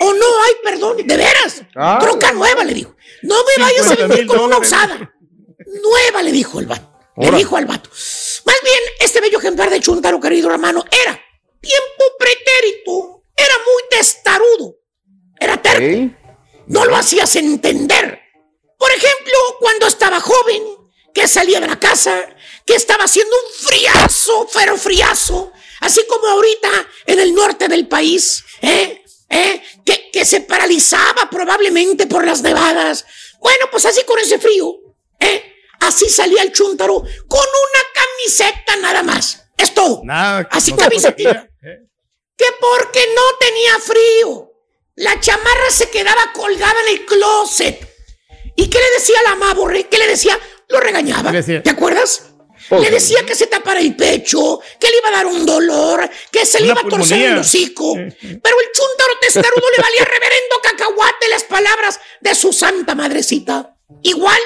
[0.00, 1.62] O no, ay, perdón, de veras.
[1.74, 1.98] Ah.
[2.00, 2.94] troca nueva, le dijo.
[3.22, 5.14] No me vayas a 50 vender mil con una usada.
[5.82, 6.90] Nueva, le dijo el vato.
[7.16, 7.88] Le dijo al vato.
[7.90, 11.18] Más bien, este bello ejemplar de Chuntaro, querido hermano, era
[11.60, 13.22] tiempo pretérito.
[13.36, 14.76] Era muy testarudo.
[15.40, 16.14] Era terco.
[16.66, 18.20] No lo hacías entender.
[18.78, 20.62] Por ejemplo, cuando estaba joven,
[21.12, 22.26] que salía de la casa,
[22.66, 26.68] que estaba haciendo un friazo, pero friazo, así como ahorita
[27.06, 29.04] en el norte del país, ¿eh?
[29.28, 29.62] ¿Eh?
[29.84, 33.04] Que, que se paralizaba probablemente por las nevadas.
[33.40, 34.74] Bueno, pues así con ese frío,
[35.20, 35.52] ¿eh?
[35.80, 36.94] Así salía el chúntaro
[37.28, 39.44] con una camiseta nada más.
[39.56, 40.00] Es todo.
[40.04, 40.48] Nada.
[40.50, 41.48] Así no se camisetita.
[42.36, 44.53] Que porque no tenía frío.
[44.96, 47.88] La chamarra se quedaba colgada en el closet.
[48.56, 49.88] ¿Y qué le decía la mamá, Borre?
[49.88, 50.38] ¿Qué le decía?
[50.68, 51.32] Lo regañaba.
[51.32, 52.30] ¿Te acuerdas?
[52.70, 56.46] Le decía que se tapara el pecho, que le iba a dar un dolor, que
[56.46, 57.32] se le Una iba a torcer pulmonía.
[57.32, 57.92] el hocico.
[57.94, 63.76] Pero el chúntaro testarudo le valía reverendo cacahuate las palabras de su santa madrecita.
[64.02, 64.40] Igual,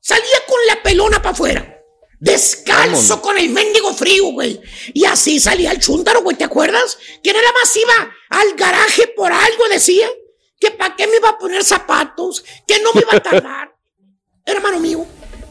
[0.00, 1.78] salía con la pelona para afuera.
[2.20, 4.60] Descalzo con el mendigo frío, güey.
[4.94, 6.96] Y así salía el chúntaro, güey, ¿te acuerdas?
[7.20, 10.10] Que nada más iba al garaje por algo, decía.
[10.58, 13.74] Que para qué me iba a poner zapatos, que no me iba a tardar.
[14.44, 15.04] Hermano mío,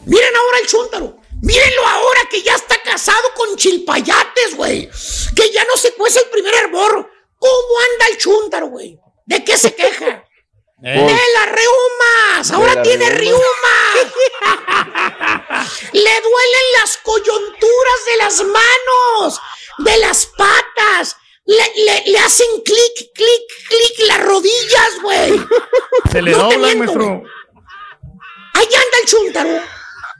[0.06, 1.22] miren ahora el chúntaro.
[1.42, 4.88] Mírenlo ahora que ya está casado con chilpayates, güey.
[5.34, 7.10] Que ya no se cuece el primer hervor.
[7.36, 8.96] ¿Cómo anda el chúntaro, güey?
[9.26, 10.24] ¿De qué se queja?
[10.84, 10.98] Eh.
[10.98, 12.50] De las reumas.
[12.50, 13.38] Ahora la tiene reuma.
[13.94, 15.68] riuma.
[15.92, 19.40] Le duelen las coyunturas de las manos,
[19.78, 21.16] de las patas.
[21.44, 25.32] Le, le- le hacen clic, clic, clic las rodillas, güey.
[26.12, 27.24] Se le No doblan, maestro.
[28.54, 29.60] Ahí anda el chúntaro.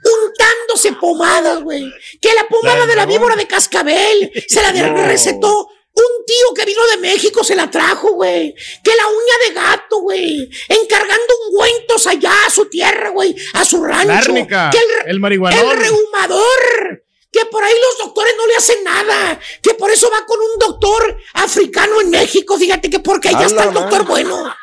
[0.05, 1.89] Untándose pomadas, güey.
[2.21, 5.05] Que la pomada La de la víbora de cascabel se la No.
[5.07, 5.69] recetó.
[5.95, 8.55] Un tío que vino de México se la trajo, güey.
[8.83, 10.49] Que la uña de gato, güey.
[10.67, 13.35] Encargando ungüentos allá a su tierra, güey.
[13.53, 14.33] A su rancho.
[14.33, 15.71] Que el marihuanón.
[15.71, 17.03] El rehumador.
[17.33, 19.39] Que por ahí los doctores no le hacen nada.
[19.61, 22.57] Que por eso va con un doctor africano en México.
[22.57, 24.55] Fíjate que porque allá está el doctor bueno.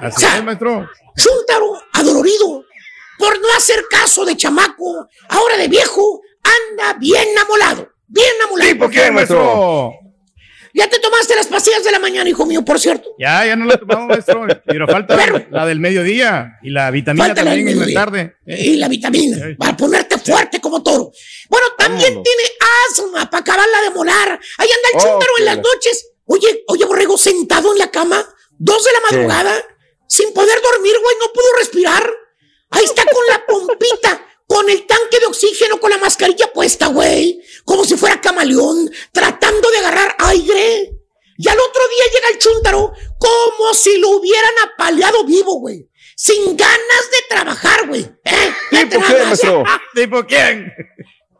[0.00, 0.88] Así O sea, es, maestro.
[1.16, 2.64] Chúntaro, adolorido,
[3.18, 8.78] por no hacer caso de chamaco, ahora de viejo, anda bien amolado, bien amolado.
[8.78, 9.94] ¿Por qué, maestro?
[10.76, 13.14] Ya te tomaste las pastillas de la mañana, hijo mío, por cierto.
[13.18, 14.46] Ya, ya no la tomamos, maestro.
[14.66, 15.16] Pero falta
[15.50, 18.04] la del mediodía y la vitamina Falta la del también en la mediodía.
[18.04, 18.36] tarde.
[18.62, 21.10] Y la vitamina, para ponerte fuerte como toro.
[21.48, 22.42] Bueno, también tiene
[22.90, 24.38] asma para acabarla de molar.
[24.58, 26.10] Ahí anda el Oh, chúntaro en las la- noches.
[26.26, 28.22] Oye, oye, borrego, sentado en la cama,
[28.58, 29.54] dos de la madrugada,
[30.08, 32.10] sin poder dormir, güey, no pudo respirar.
[32.70, 37.40] Ahí está con la pompita, con el tanque de oxígeno, con la mascarilla puesta, güey.
[37.64, 40.92] Como si fuera camaleón, tratando de agarrar aire.
[41.38, 45.88] Y al otro día llega el chúntaro como si lo hubieran apaleado vivo, güey.
[46.14, 48.08] Sin ganas de trabajar, güey.
[48.24, 48.52] ¿Eh?
[48.70, 49.64] ¿Tipo qué, maestro?
[49.94, 50.72] ¿Tipo quién?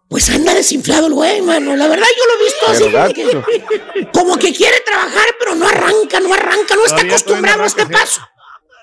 [0.09, 1.75] Pues anda desinflado el güey, mano.
[1.77, 5.67] La verdad yo lo he visto así como que, como que quiere trabajar, pero no
[5.67, 8.21] arranca, no arranca, no está acostumbrado a este paso.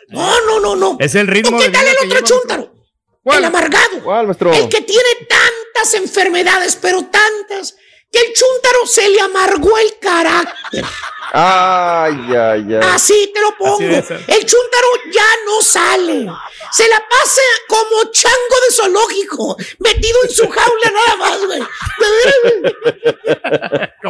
[0.09, 0.97] No, no, no, no.
[0.99, 2.72] Es el ritmo ¿O qué de tal el otro lleva
[3.25, 4.03] El amargado.
[4.03, 4.51] ¿Cuál, maestro?
[4.53, 7.75] El que tiene tantas enfermedades, pero tantas,
[8.11, 10.83] que el chúntaro se le amargó el carácter.
[11.31, 12.79] Ay, ay, ay.
[12.83, 13.79] Así te lo pongo.
[13.79, 16.27] El chúntaro ya no sale.
[16.71, 21.63] Se la pasa como chango de zoológico, metido en su jaula nada más, güey.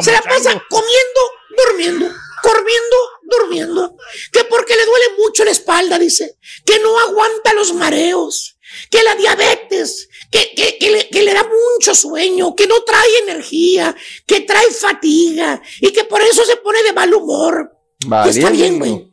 [0.00, 1.20] Se la pasa comiendo,
[1.56, 3.96] durmiendo, comiendo, durmiendo.
[4.32, 6.36] Que porque le duele mucho la espalda, dice.
[6.66, 8.53] Que no aguanta los mareos.
[8.90, 13.18] Que la diabetes, que, que- que le, que le da mucho sueño, que no trae
[13.26, 13.94] energía,
[14.26, 17.70] que trae fatiga y que por eso se pone de mal humor.
[18.06, 19.08] Vale, Está bien, güey.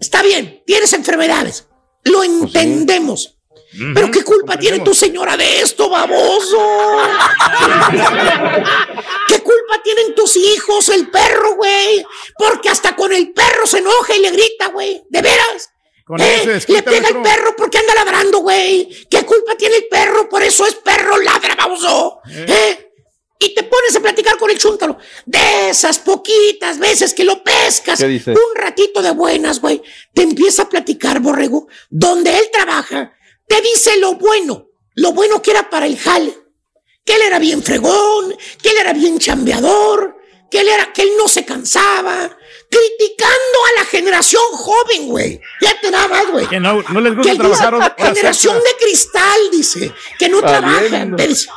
[0.00, 1.66] Está bien, tienes enfermedades.
[2.04, 3.30] Lo entendemos.
[3.92, 6.58] Pero qué culpa tiene tu señora de esto, baboso.
[9.28, 12.04] ¿Qué culpa tienen tus hijos, el perro, güey?
[12.38, 15.02] Porque hasta con el perro se enoja y le grita, güey.
[15.08, 15.70] ¿De veras?
[16.04, 16.60] Con ¿Eh?
[16.68, 19.06] Le pega el perro porque anda ladrando, güey.
[19.08, 20.28] ¿Qué culpa tiene el perro?
[20.28, 22.20] Por eso es perro ladra, baboso.
[22.30, 22.92] ¿Eh?
[23.38, 24.98] Y te pones a platicar con el chúntaro.
[25.24, 28.00] De esas poquitas veces que lo pescas.
[28.00, 29.82] Un ratito de buenas, güey.
[30.12, 31.68] Te empieza a platicar, borrego.
[31.88, 33.14] Donde él trabaja,
[33.48, 34.68] te dice lo bueno.
[34.94, 36.36] Lo bueno que era para el jale.
[37.04, 40.16] Que él era bien fregón, que él era bien chambeador,
[40.50, 42.38] que él, era, que él no se cansaba.
[42.70, 45.40] Criticando a la generación joven, güey.
[45.60, 46.46] Ya te da más, güey.
[46.46, 50.40] Que no, no les Que gusta él trabajar horas generación de cristal, dice, que no
[50.40, 51.16] trabajan.
[51.16, 51.48] Te dice,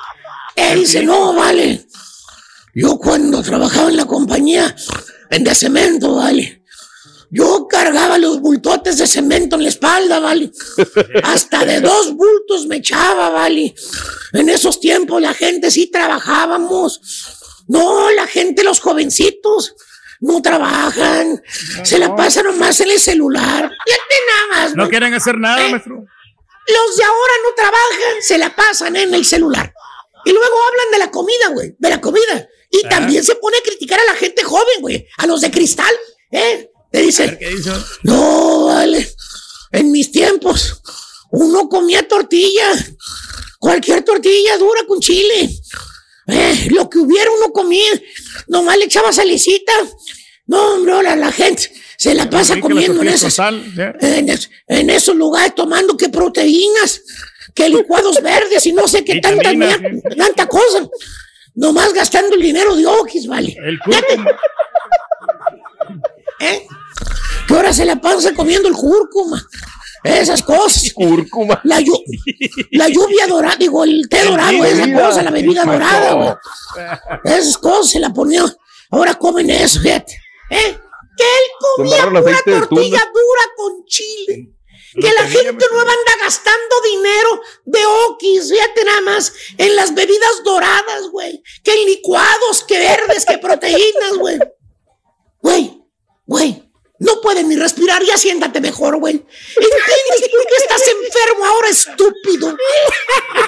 [0.55, 1.87] él dice, no, vale.
[2.73, 4.75] Yo cuando trabajaba en la compañía
[5.29, 6.63] en de cemento, vale.
[7.29, 10.51] Yo cargaba los bultotes de cemento en la espalda, vale.
[11.23, 13.75] Hasta de dos bultos me echaba, vale.
[14.33, 17.01] En esos tiempos la gente sí trabajábamos.
[17.67, 19.75] No, la gente, los jovencitos,
[20.21, 21.41] no trabajan.
[21.83, 23.69] Se la pasan nomás en el celular.
[23.85, 25.95] Fíjate nada más, No quieren hacer nada, maestro.
[25.95, 29.73] Los de ahora no trabajan, se la pasan en el celular.
[30.25, 32.47] Y luego hablan de la comida, güey, de la comida.
[32.69, 32.89] Y Ah.
[32.89, 35.93] también se pone a criticar a la gente joven, güey, a los de cristal,
[36.31, 36.69] ¿eh?
[36.91, 37.71] Te dicen, ¿Qué dice?
[38.03, 39.09] no, vale,
[39.71, 40.81] en mis tiempos
[41.31, 42.71] uno comía tortilla,
[43.59, 45.49] cualquier tortilla dura con chile.
[46.27, 47.89] Eh, lo que hubiera uno comía,
[48.47, 49.71] nomás le echaba salicita.
[50.47, 53.33] No, hombre, ahora la gente se la pasa comiendo en esas,
[54.01, 57.01] en, es- en esos lugares tomando que proteínas,
[57.55, 59.49] que licuados verdes y no sé qué tanta,
[60.17, 60.87] tanta cosa.
[61.55, 63.55] Nomás gastando el dinero de Ojis, vale.
[63.65, 64.29] El cúrcuma.
[66.39, 66.67] ¿Eh?
[67.47, 69.43] Que ahora se la pasa comiendo el cúrcuma.
[70.07, 70.91] Esas cosas.
[70.93, 71.59] Cúrcuma.
[71.63, 72.03] La, llu-
[72.71, 75.07] la lluvia dorada, digo, el té dorado, esa bebida.
[75.07, 76.33] cosa, la bebida dorada, güey.
[77.25, 78.43] Esas cosas se la ponía.
[78.91, 80.13] Ahora comen eso, fíjate.
[80.49, 80.77] ¿Eh?
[81.17, 84.53] Que él comía de tortilla dura con chile.
[84.99, 87.79] Que la gente no anda gastando dinero de
[88.09, 91.43] okis, fíjate nada más, en las bebidas doradas, güey.
[91.63, 94.39] Que en licuados, que verdes, que proteínas, güey.
[95.41, 95.81] Güey,
[96.25, 96.63] güey,
[96.99, 99.15] no puedes ni respirar, ya siéntate mejor, güey.
[99.15, 102.55] ¿Entiendes por qué estás enfermo ahora, estúpido?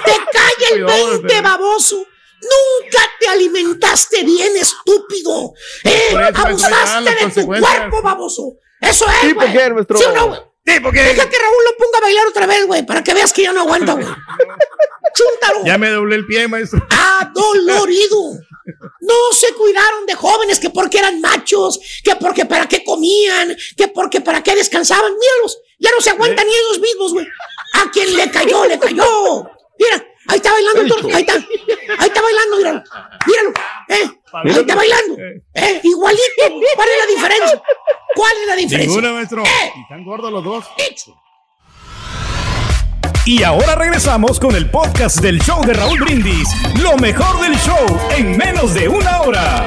[0.04, 1.40] Te calla el Cuidado, 20, bebé.
[1.40, 1.96] baboso.
[2.42, 5.52] Nunca te alimentaste bien, estúpido.
[5.84, 8.54] Eh, abusaste de tu cuerpo, baboso.
[8.80, 9.52] Eso es, ¿Tipo güey.
[9.52, 9.98] qué, maestro?
[9.98, 10.40] ¿Sí o no, güey?
[10.74, 11.02] ¿Tipo qué?
[11.02, 13.52] Deja que Raúl lo ponga a bailar otra vez, güey, para que veas que ya
[13.52, 14.06] no aguanta, güey.
[15.14, 15.64] Chúntaro.
[15.64, 16.86] Ya me doblé el pie, maestro.
[17.20, 18.38] Adolorido.
[19.00, 23.88] No se cuidaron de jóvenes que porque eran machos, que porque para qué comían, que
[23.88, 25.12] porque para qué descansaban.
[25.18, 27.26] Míralos, ya no se aguantan ni ellos mismos, güey.
[27.74, 29.50] A quien le cayó, le cayó.
[29.78, 31.34] Mira, ahí está bailando el toro, ahí está.
[31.34, 32.82] Ahí está bailando, míralo.
[33.26, 33.50] Míralo,
[33.88, 34.10] eh.
[34.32, 35.16] Ahí está bailando.
[35.54, 36.22] Eh, igualito.
[36.76, 37.62] ¿Cuál es la diferencia?
[38.14, 38.94] ¿Cuál es la diferencia?
[38.94, 39.42] Ninguna, maestro.
[39.42, 39.72] Eh.
[39.76, 40.64] Y Están gordos los dos.
[43.26, 46.48] Y ahora regresamos con el podcast del show de Raúl Brindis.
[46.82, 49.66] Lo mejor del show en menos de una hora.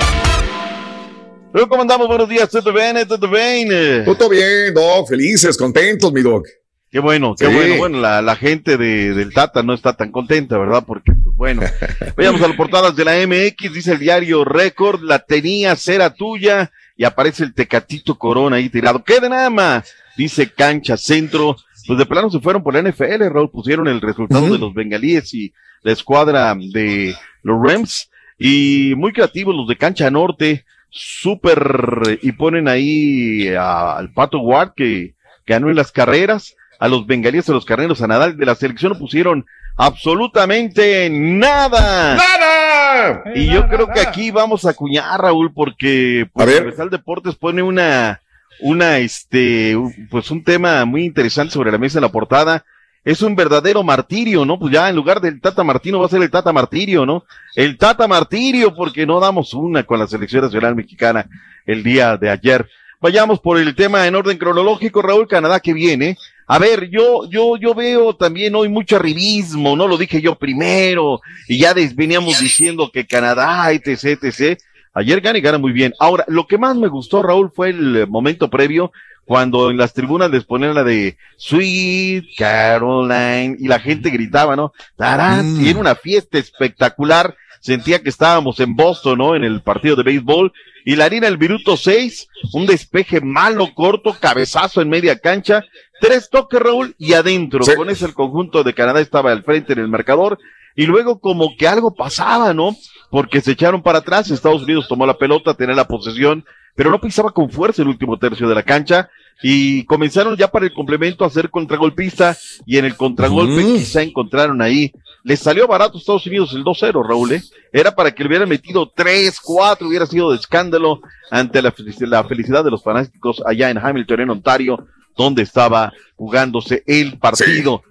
[1.70, 2.08] ¿cómo andamos?
[2.08, 3.08] Buenos días, ¿todo bien?
[3.08, 4.06] ¿Todo bien?
[4.06, 5.08] Todo bien, Doc.
[5.08, 6.48] Felices, contentos, mi Doc.
[6.94, 7.54] Qué bueno, qué Sí.
[7.54, 7.76] bueno.
[7.78, 10.84] Bueno, la, la gente de, del Tata no está tan contenta, ¿verdad?
[10.86, 11.62] Porque, pues, bueno,
[12.16, 16.72] veamos a las portadas de la MX, dice el diario Récord, la tenía, era tuya,
[16.96, 19.04] y aparece el Tecatito Corona ahí tirado.
[19.04, 19.92] ¡Qué de nada más!
[20.16, 24.48] Dice Cancha Centro, pues de plano se fueron por la NFL, Raúl, pusieron el resultado
[24.54, 30.12] de los bengalíes y la escuadra de los Rams, y muy creativos los de Cancha
[30.12, 35.14] Norte, súper, y ponen ahí a- al Pato Ward que
[35.48, 36.54] ganó en las carreras,
[36.84, 39.46] a los bengalíes, a los carneros, a Nadal de la selección no pusieron
[39.78, 42.16] absolutamente nada.
[42.16, 43.24] ¡Nada!
[43.34, 48.20] Y yo creo que aquí vamos a acuñar, Raúl, porque pues, Universal Deportes pone una,
[48.60, 49.78] una, este,
[50.12, 52.66] pues un tema muy interesante sobre la mesa en la portada.
[53.06, 54.60] Es un verdadero martirio, ¿no?
[54.60, 57.24] Pues ya en lugar del Tata Martino va a ser el Tata Martirio, ¿no?
[57.56, 61.28] El Tata Martirio, porque no damos una con la selección nacional mexicana
[61.66, 62.68] el día de ayer.
[63.00, 66.18] Vayamos por el tema en orden cronológico, Raúl Canadá que viene.
[66.48, 71.22] A ver, yo, yo, yo veo también hoy mucho arribismo, no lo dije yo primero,
[71.48, 74.60] y ya des- veníamos diciendo que Canadá, etc, etc.
[74.94, 75.94] Ayer gana y gana muy bien.
[76.00, 78.92] Ahora, lo que más me gustó, Raúl, fue el eh, momento previo,
[79.26, 84.74] cuando en las tribunas les ponían la de Sweet Caroline, y la gente gritaba, ¿no?
[84.98, 87.36] Tarán, y era una fiesta espectacular.
[87.62, 89.36] Sentía que estábamos en Boston, ¿no?
[89.36, 90.52] En el partido de béisbol.
[90.84, 95.64] Y la harina el minuto seis, un despeje malo, corto, cabezazo en media cancha,
[96.04, 97.64] tres toques, Raúl, y adentro.
[97.78, 100.38] Con ese el conjunto de Canadá estaba al frente en el marcador.
[100.76, 102.76] Y luego como que algo pasaba, ¿no?
[103.10, 106.44] Porque se echaron para atrás, Estados Unidos tomó la pelota, tenía la posesión,
[106.76, 109.10] pero no pisaba con fuerza el último tercio de la cancha.
[109.42, 112.36] Y comenzaron ya para el complemento a hacer contragolpista,
[112.66, 114.92] y en el contragolpe quizá encontraron ahí.
[115.24, 117.42] Les salió barato a Estados Unidos el 2-0, Raúl, ¿eh?
[117.72, 121.02] Era para que le hubieran metido 3, 4, hubiera sido de escándalo
[121.32, 124.86] ante la, la felicidad de los fanáticos allá en Hamilton, en Ontario,
[125.16, 127.84] donde estaba jugándose el partido.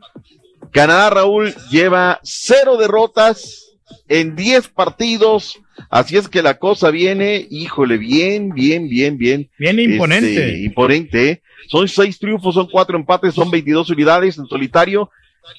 [0.70, 3.66] Canadá, Raúl, lleva cero derrotas
[4.08, 5.58] en 10 partidos.
[5.90, 9.50] Así es que la cosa viene, híjole, bien, bien, bien, bien.
[9.58, 10.46] Bien imponente.
[10.46, 11.30] Este, imponente.
[11.30, 11.42] ¿eh?
[11.68, 15.10] Son seis triunfos, son cuatro empates, son 22 unidades en solitario.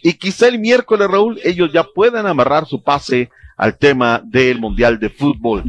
[0.01, 4.99] Y quizá el miércoles, Raúl, ellos ya puedan amarrar su pase al tema del Mundial
[4.99, 5.64] de Fútbol.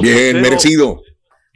[0.00, 1.02] Bien, merecido.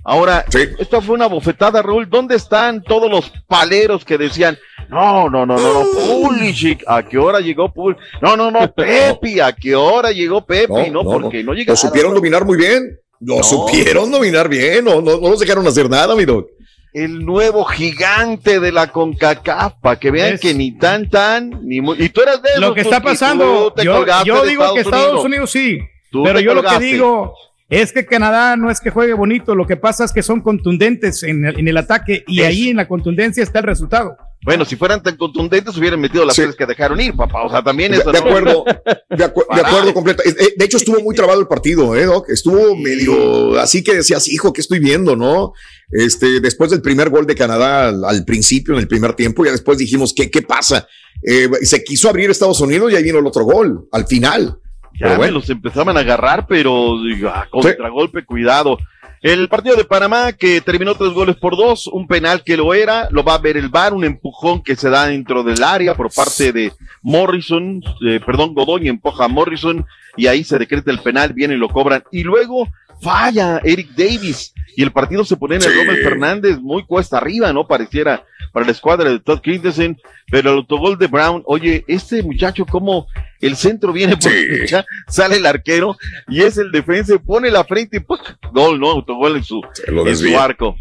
[0.04, 0.44] Ahora,
[0.78, 2.08] esta fue una bofetada, Raúl.
[2.10, 7.18] ¿Dónde están todos los paleros que decían, no, no, no, no, no, Pulisic, ¿a qué
[7.18, 7.96] hora llegó Pul?
[8.20, 10.90] No, no, no, Pepe, ¿a qué hora llegó Pepe?
[10.90, 12.98] No, porque no, llega Lo supieron dominar muy bien.
[13.20, 13.42] Lo No.
[13.44, 14.84] supieron dominar bien.
[14.84, 16.48] No, no, no los dejaron hacer nada, mi doc.
[16.92, 21.80] El nuevo gigante de la CONCACAF, para que vean Es- que ni tan, tan, ni
[21.80, 21.96] muy...
[22.02, 25.78] Y tú eres de Lo esos, que está pasando, yo, digo que Estados Unidos sí,
[26.10, 27.32] Tú pero yo lo que digo
[27.80, 31.22] es que Canadá no es que juegue bonito, lo que pasa es que son contundentes
[31.22, 32.48] en el, en el ataque y Eso.
[32.48, 34.16] ahí en la contundencia está el resultado.
[34.44, 37.44] Bueno, si fueran tan contundentes hubieran metido las tres que dejaron ir, papá.
[37.44, 38.64] O sea, también De, eso de no- acuerdo,
[39.10, 40.22] de, acu- de acuerdo completo.
[40.24, 42.28] Eh, De hecho, estuvo muy trabado el partido, ¿eh, Doc?
[42.28, 45.52] Estuvo medio así que decías, hijo, ¿qué estoy viendo, no?
[45.92, 49.52] Este, después del primer gol de Canadá al, al principio, en el primer tiempo, ya
[49.52, 50.88] después dijimos, ¿qué, qué pasa?
[51.22, 54.56] Eh, se quiso abrir Estados Unidos y ahí vino el otro gol, al final.
[54.94, 55.34] Ya Pero me bueno.
[55.34, 58.78] los empezaban a agarrar, pero digo, ah, contragolpe, cuidado.
[59.22, 63.08] El partido de Panamá que terminó tres goles por dos, un penal que lo era,
[63.10, 66.12] lo va a ver el VAR, un empujón que se da dentro del área por
[66.12, 66.72] parte de
[67.02, 69.86] Morrison, eh, perdón, Godoy empuja a Morrison
[70.16, 72.02] y ahí se decreta el penal, viene y lo cobran.
[72.10, 72.66] Y luego
[73.02, 75.76] falla Eric Davis y el partido se pone en el Sí.
[75.78, 77.66] Gómez Fernández muy cuesta arriba, ¿no?
[77.66, 78.22] Pareciera
[78.52, 79.98] para la escuadra de Todd Christensen,
[80.30, 83.06] pero el autogol de Brown, oye, este muchacho como
[83.40, 85.96] el centro viene por derecha, sale el arquero
[86.28, 88.20] y es el defensa, pone la frente y ¡puc!
[88.52, 88.90] gol, ¿no?
[88.90, 90.76] Autogol en su, en su arco.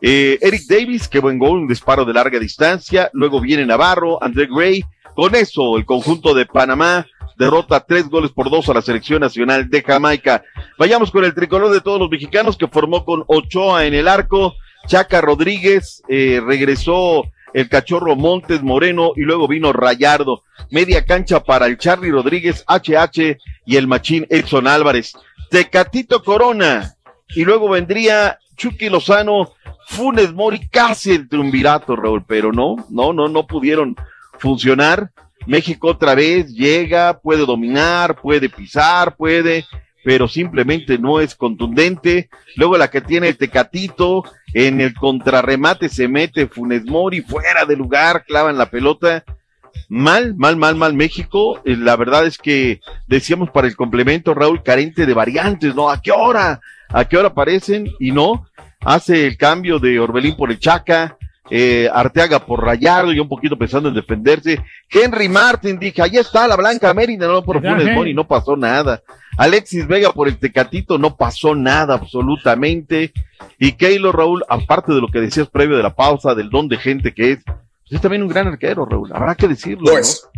[0.00, 4.46] Eh, Eric Davis, qué buen gol, un disparo de larga distancia, luego viene Navarro, André
[4.46, 7.06] Gray, con eso el conjunto de Panamá
[7.36, 10.42] derrota tres goles por dos a la selección nacional de Jamaica.
[10.78, 14.54] Vayamos con el tricolor de todos los mexicanos que formó con Ochoa en el arco,
[14.86, 20.42] Chaca Rodríguez, eh, regresó el cachorro Montes Moreno y luego vino Rayardo.
[20.70, 25.14] Media cancha para el Charlie Rodríguez, HH y el machín Edson Álvarez.
[25.50, 26.96] Tecatito Corona
[27.28, 29.52] y luego vendría Chucky Lozano,
[29.86, 33.96] Funes Mori, casi el triunvirato, Raúl, pero no, no, no, no pudieron
[34.38, 35.10] funcionar.
[35.46, 39.64] México otra vez llega, puede dominar, puede pisar, puede,
[40.04, 42.28] pero simplemente no es contundente.
[42.56, 44.24] Luego la que tiene el Tecatito,
[44.54, 49.24] en el contrarremate se mete Funes Mori fuera de lugar, clavan la pelota.
[49.88, 51.60] Mal, mal, mal, mal México.
[51.64, 55.90] Eh, La verdad es que decíamos para el complemento, Raúl, carente de variantes, ¿no?
[55.90, 56.60] ¿A qué hora?
[56.88, 57.90] ¿A qué hora aparecen?
[58.00, 58.46] Y no,
[58.80, 61.16] hace el cambio de Orbelín por el Chaca,
[61.50, 64.60] eh, Arteaga por Rayardo y un poquito pensando en defenderse.
[64.90, 67.94] Henry Martin, dije, ahí está la Blanca Mérida, no por Funes.
[67.94, 69.02] Mori, no pasó nada.
[69.36, 73.12] Alexis Vega por el Tecatito, no pasó nada absolutamente.
[73.58, 76.78] Y Keylor Raúl, aparte de lo que decías previo de la pausa, del don de
[76.78, 77.38] gente que es,
[77.90, 79.10] es también un gran arquero, Raúl.
[79.12, 79.92] Habrá que decirlo.
[79.92, 80.26] Lo es.
[80.32, 80.36] ¿no?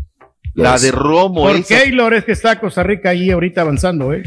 [0.63, 1.43] La de Romo.
[1.45, 4.23] Por esa- Keylor es que está Costa Rica ahí ahorita avanzando, ¿eh?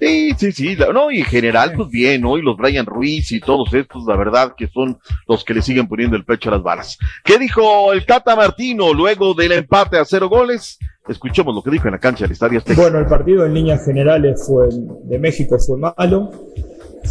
[0.00, 0.76] Sí, sí, sí.
[0.76, 2.38] la- No, y en general, pues bien, ¿no?
[2.38, 5.86] Y los Brian Ruiz y todos estos, la verdad, que son los que le siguen
[5.88, 6.98] poniendo el pecho a las balas.
[7.24, 10.78] ¿Qué dijo el Tata Martino luego del empate a cero goles?
[11.08, 12.80] Escuchemos lo que dijo en la cancha del Estadio Azteca.
[12.82, 14.68] Bueno, el partido en líneas generales fue
[15.04, 16.30] de México fue malo,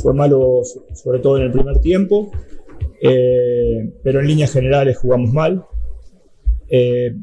[0.02, 2.32] fue malo so- sobre todo en el primer tiempo,
[3.02, 5.64] eh, pero en líneas generales jugamos mal.
[6.70, 7.14] Eh,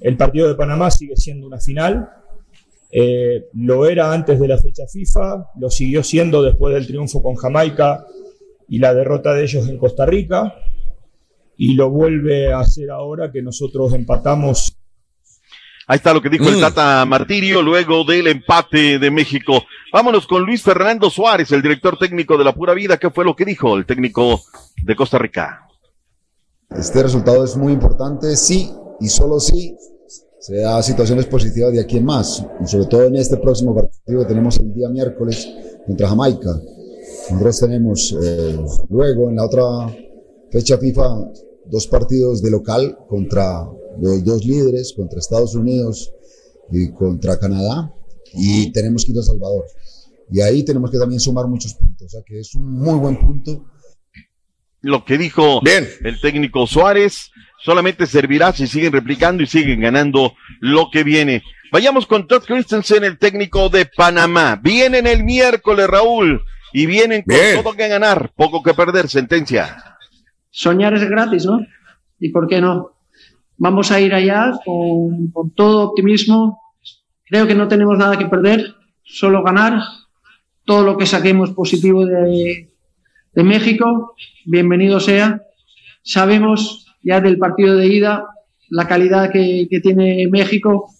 [0.00, 2.08] el partido de Panamá sigue siendo una final,
[2.90, 7.34] eh, lo era antes de la fecha FIFA, lo siguió siendo después del triunfo con
[7.34, 8.04] Jamaica
[8.68, 10.54] y la derrota de ellos en Costa Rica,
[11.56, 14.74] y lo vuelve a hacer ahora que nosotros empatamos
[15.90, 19.64] Ahí está lo que dijo el Tata Martirio luego del empate de México.
[19.90, 22.98] Vámonos con Luis Fernando Suárez, el director técnico de la Pura Vida.
[22.98, 24.42] ¿Qué fue lo que dijo el técnico
[24.82, 25.67] de Costa Rica?
[26.76, 29.74] Este resultado es muy importante, sí, y solo sí
[30.38, 34.26] se da situaciones positivas de aquí en más, sobre todo en este próximo partido que
[34.26, 35.48] tenemos el día miércoles
[35.86, 36.60] contra Jamaica.
[37.30, 38.58] Nosotros tenemos eh,
[38.90, 39.64] luego en la otra
[40.50, 41.30] fecha FIFA
[41.66, 43.66] dos partidos de local contra
[43.98, 46.12] los dos líderes, contra Estados Unidos
[46.70, 47.92] y contra Canadá,
[48.34, 49.64] y tenemos que ir a Salvador.
[50.30, 53.18] Y ahí tenemos que también sumar muchos puntos, o sea que es un muy buen
[53.18, 53.64] punto
[54.88, 57.30] Lo que dijo el técnico Suárez
[57.62, 61.42] solamente servirá si siguen replicando y siguen ganando lo que viene.
[61.70, 64.58] Vayamos con Todd Christensen, el técnico de Panamá.
[64.62, 67.62] Vienen el miércoles, Raúl, y vienen con Bien.
[67.62, 69.76] todo que ganar, poco que perder, sentencia.
[70.50, 71.60] soñar es gratis, ¿no?
[72.18, 72.92] ¿Y por qué no?
[73.58, 76.62] Vamos a ir allá con, con todo optimismo.
[77.26, 78.74] Creo que no tenemos nada que perder,
[79.04, 79.82] solo ganar.
[80.64, 82.70] Todo lo que saquemos positivo de,
[83.38, 84.16] de México,
[84.46, 85.40] bienvenido sea.
[86.02, 88.24] Sabemos ya del partido de ida
[88.68, 90.90] la calidad que, que tiene México.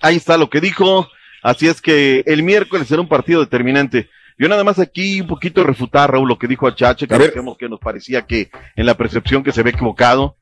[0.00, 1.06] Ahí está lo que dijo.
[1.42, 4.08] Así es que el miércoles será un partido determinante.
[4.38, 7.58] Yo nada más aquí un poquito refutar, Raúl, lo que dijo a Chache, que, decíamos
[7.58, 10.36] que nos parecía que en la percepción que se ve equivocado.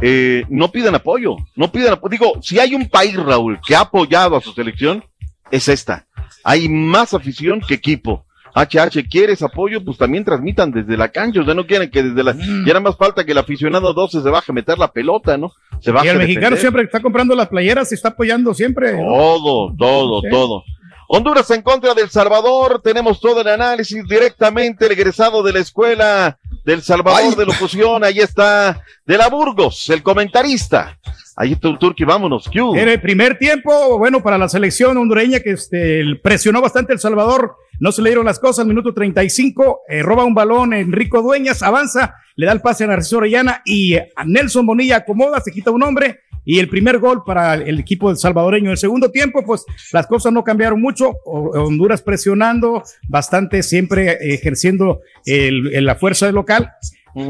[0.00, 2.10] Eh, no pidan apoyo, no pidan apoyo.
[2.10, 5.04] Digo, si hay un país, Raúl, que ha apoyado a su selección,
[5.50, 6.06] es esta.
[6.42, 8.24] Hay más afición que equipo.
[8.64, 9.84] HH, ¿quieres apoyo?
[9.84, 11.40] Pues también transmitan desde la cancha.
[11.40, 12.32] O sea, no quieren que desde la.
[12.34, 12.64] Mm.
[12.66, 15.52] Ya nada más falta que el aficionado 12 se baje a meter la pelota, ¿no?
[15.80, 16.60] Se baje Y el mexicano defender.
[16.60, 18.92] siempre está comprando las playeras y está apoyando siempre.
[18.92, 19.04] ¿no?
[19.12, 20.28] Todo, todo, Sí.
[20.30, 20.64] todo.
[21.10, 22.82] Honduras en contra del Salvador.
[22.84, 26.36] Tenemos todo el análisis directamente el egresado de la escuela
[26.66, 28.04] del Salvador de locución.
[28.04, 30.98] Ahí está de la Burgos, el comentarista.
[31.40, 32.48] Ahí está el Turqui, vámonos.
[32.52, 32.74] ¿qué hubo?
[32.76, 37.54] En el primer tiempo, bueno, para la selección hondureña que este, presionó bastante El Salvador,
[37.78, 42.14] no se le dieron las cosas, minuto 35, eh, roba un balón Enrico Dueñas, avanza,
[42.34, 45.84] le da el pase a Narciso Orellana y eh, Nelson Bonilla acomoda, se quita un
[45.84, 48.66] hombre y el primer gol para el equipo del salvadoreño.
[48.66, 54.34] En el segundo tiempo, pues las cosas no cambiaron mucho, Honduras presionando bastante, siempre eh,
[54.34, 56.70] ejerciendo el- la fuerza del local.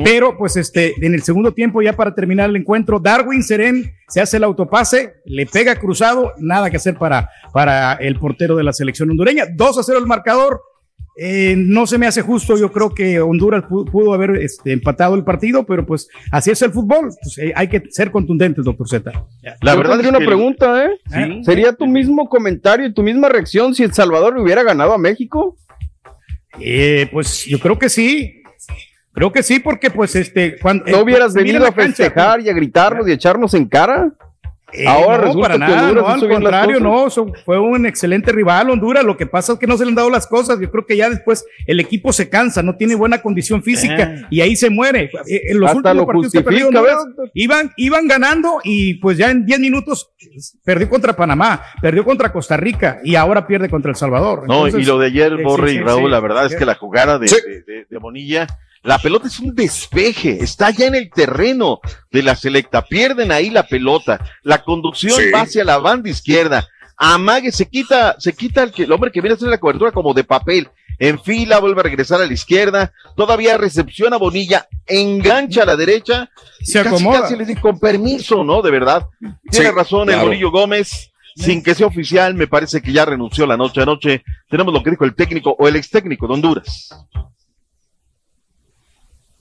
[0.04, 4.20] Pero pues este, en el segundo tiempo, ya para terminar el encuentro, Darwin Seren se
[4.20, 8.72] hace el autopase, le pega cruzado, nada que hacer para, para el portero de la
[8.72, 9.46] selección hondureña.
[9.54, 10.60] 2 a 0 el marcador.
[11.20, 15.16] Eh, no se me hace justo, yo creo que Honduras pu- pudo haber este, empatado
[15.16, 17.08] el partido, pero pues así es el fútbol.
[17.20, 19.10] Pues, eh, hay que ser contundentes, doctor Z.
[19.62, 20.90] La verdad tendría una pregunta, ¿eh?
[21.12, 21.44] Sí.
[21.44, 24.98] ¿Sería tu mismo comentario y tu misma reacción si El Salvador le hubiera ganado a
[24.98, 25.56] México?
[26.60, 28.37] Eh, pues yo creo que sí.
[29.12, 30.58] Creo que sí, porque pues este.
[30.58, 34.12] Cuando, ¿No hubieras venido a cancha, festejar y a gritarnos y a echarnos en cara?
[34.70, 37.08] Eh, Ahora no, resulta para que nada, Honduras no, al contrario, no,
[37.46, 40.10] fue un excelente rival Honduras, lo que pasa es que no se le han dado
[40.10, 43.62] las cosas, yo creo que ya después el equipo se cansa, no tiene buena condición
[43.62, 44.26] física Ah.
[44.28, 45.10] y ahí se muere.
[45.26, 46.98] Eh, En los Hasta últimos lo partidos que justifica, Honduras,
[47.32, 50.10] iban, iban ganando y pues ya en 10 minutos
[50.62, 54.46] perdió contra Panamá, perdió contra Costa Rica y ahora pierde contra El Salvador.
[54.46, 56.08] No, Entonces, y lo de ayer, sí, Borre sí, y Raúl, sí.
[56.10, 58.46] la verdad es que la jugada de, de, de- de Bonilla,
[58.82, 63.50] la pelota es un despeje, está ya en el terreno de la selecta, pierden ahí
[63.50, 65.30] la pelota, la conducción Sí.
[65.30, 66.66] va hacia la banda izquierda,
[67.00, 69.92] Amague se quita, se quita el, que, el hombre que viene a hacer la cobertura
[69.92, 70.68] como de papel,
[70.98, 76.28] en fila, vuelve a regresar a la izquierda, todavía recepciona Bonilla, engancha a la derecha,
[76.60, 77.20] Se casi, acomoda.
[77.22, 78.62] casi le dice con permiso, ¿no?
[78.62, 79.06] De verdad.
[79.48, 80.24] Tiene Sí, razón el claro.
[80.26, 81.10] Bolillo Gómez.
[81.36, 84.24] Sin que sea oficial, me parece que ya renunció la noche a noche.
[84.50, 86.88] Tenemos lo que dijo el técnico o el ex técnico de Honduras.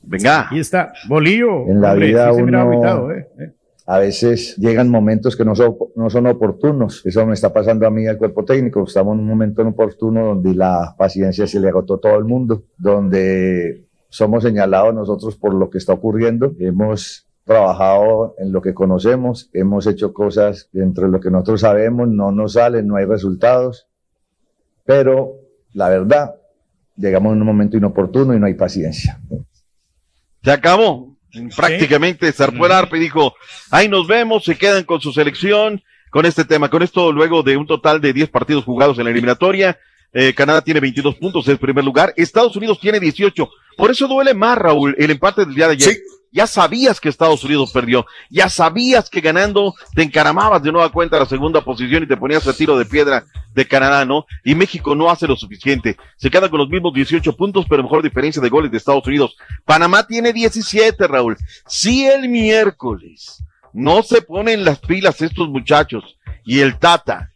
[0.07, 0.47] Venga.
[0.49, 1.67] Ahí está, Bolillo.
[1.67, 3.51] En la hombre, vida sí uno- eh, eh.
[3.85, 7.05] A veces llegan momentos que no son, no son oportunos.
[7.05, 8.83] Eso me está pasando a mí al cuerpo técnico.
[8.85, 12.63] Estamos en un momento inoportuno donde la paciencia se le agotó a todo el mundo,
[12.77, 16.51] donde somos señalados nosotros por lo que está ocurriendo.
[16.59, 22.09] Hemos trabajado en lo que conocemos, hemos hecho cosas dentro de lo que nosotros sabemos,
[22.09, 23.85] no nos salen, no hay resultados,
[24.85, 25.31] pero
[25.73, 26.35] la verdad,
[26.97, 29.17] llegamos en un momento inoportuno y no hay paciencia.
[30.47, 31.13] Se acabó.
[31.57, 33.35] Prácticamente zarpó el arpa y dijo,
[33.69, 36.69] ahí nos vemos, se quedan con su selección, con este tema.
[36.69, 39.77] Con esto, luego de un total de 10 partidos jugados en la eliminatoria,
[40.13, 43.49] eh, Canadá tiene 22 puntos en primer lugar, Estados Unidos tiene 18.
[43.75, 45.97] Por eso duele más, Raúl, el empate del día de ayer.
[46.31, 51.17] Ya sabías que Estados Unidos perdió, ya sabías que ganando te encaramabas de nueva cuenta
[51.17, 54.25] a la segunda posición y te ponías a tiro de piedra de Canadá, ¿no?
[54.43, 55.97] Y México no hace lo suficiente.
[56.17, 59.35] Se queda con los mismos 18 puntos, pero mejor diferencia de goles de Estados Unidos.
[59.65, 61.37] Panamá tiene 17, Raúl.
[61.65, 67.31] Si el miércoles no se ponen las pilas estos muchachos y el Tata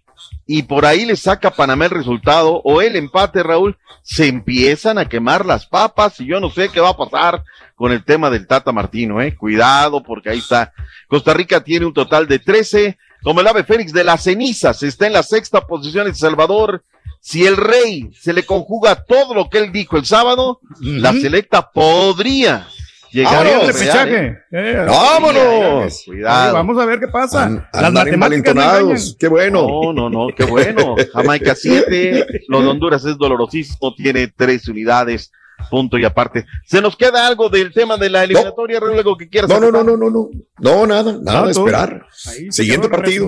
[0.46, 5.08] y por ahí le saca Panamá el resultado o el empate, Raúl, se empiezan a
[5.08, 7.44] quemar las papas y yo no sé qué va a pasar
[7.82, 9.36] con el tema del Tata Martino, eh.
[9.36, 10.72] Cuidado porque ahí está.
[11.08, 15.08] Costa Rica tiene un total de 13, como el ave Fénix de las cenizas, está
[15.08, 16.84] en la sexta posición El Salvador.
[17.22, 21.72] Si el rey se le conjuga todo lo que él dijo el sábado, la selecta
[21.72, 22.68] podría
[23.12, 24.12] llegar a repechaje.
[24.12, 24.38] repechaje.
[24.52, 26.04] Eh, ¡Vámonos!
[26.06, 26.54] Cuidado.
[26.54, 27.50] Vamos a ver qué pasa.
[27.74, 29.16] Las Andan matemáticas.
[29.20, 29.68] Qué bueno.
[29.68, 30.96] No, no, no, qué bueno.
[31.14, 35.32] Jamaica 7, lo de Honduras es dolorosísimo, tiene tres unidades,
[35.70, 36.46] punto y aparte.
[36.66, 39.72] ¿Se nos queda algo del tema de la eliminatoria, Raúl, algo que quieras No, no,
[39.72, 40.30] no, no, no, no.
[40.60, 42.06] No, nada, nada, No, esperar.
[42.28, 43.28] Ahí, Siguiente partido.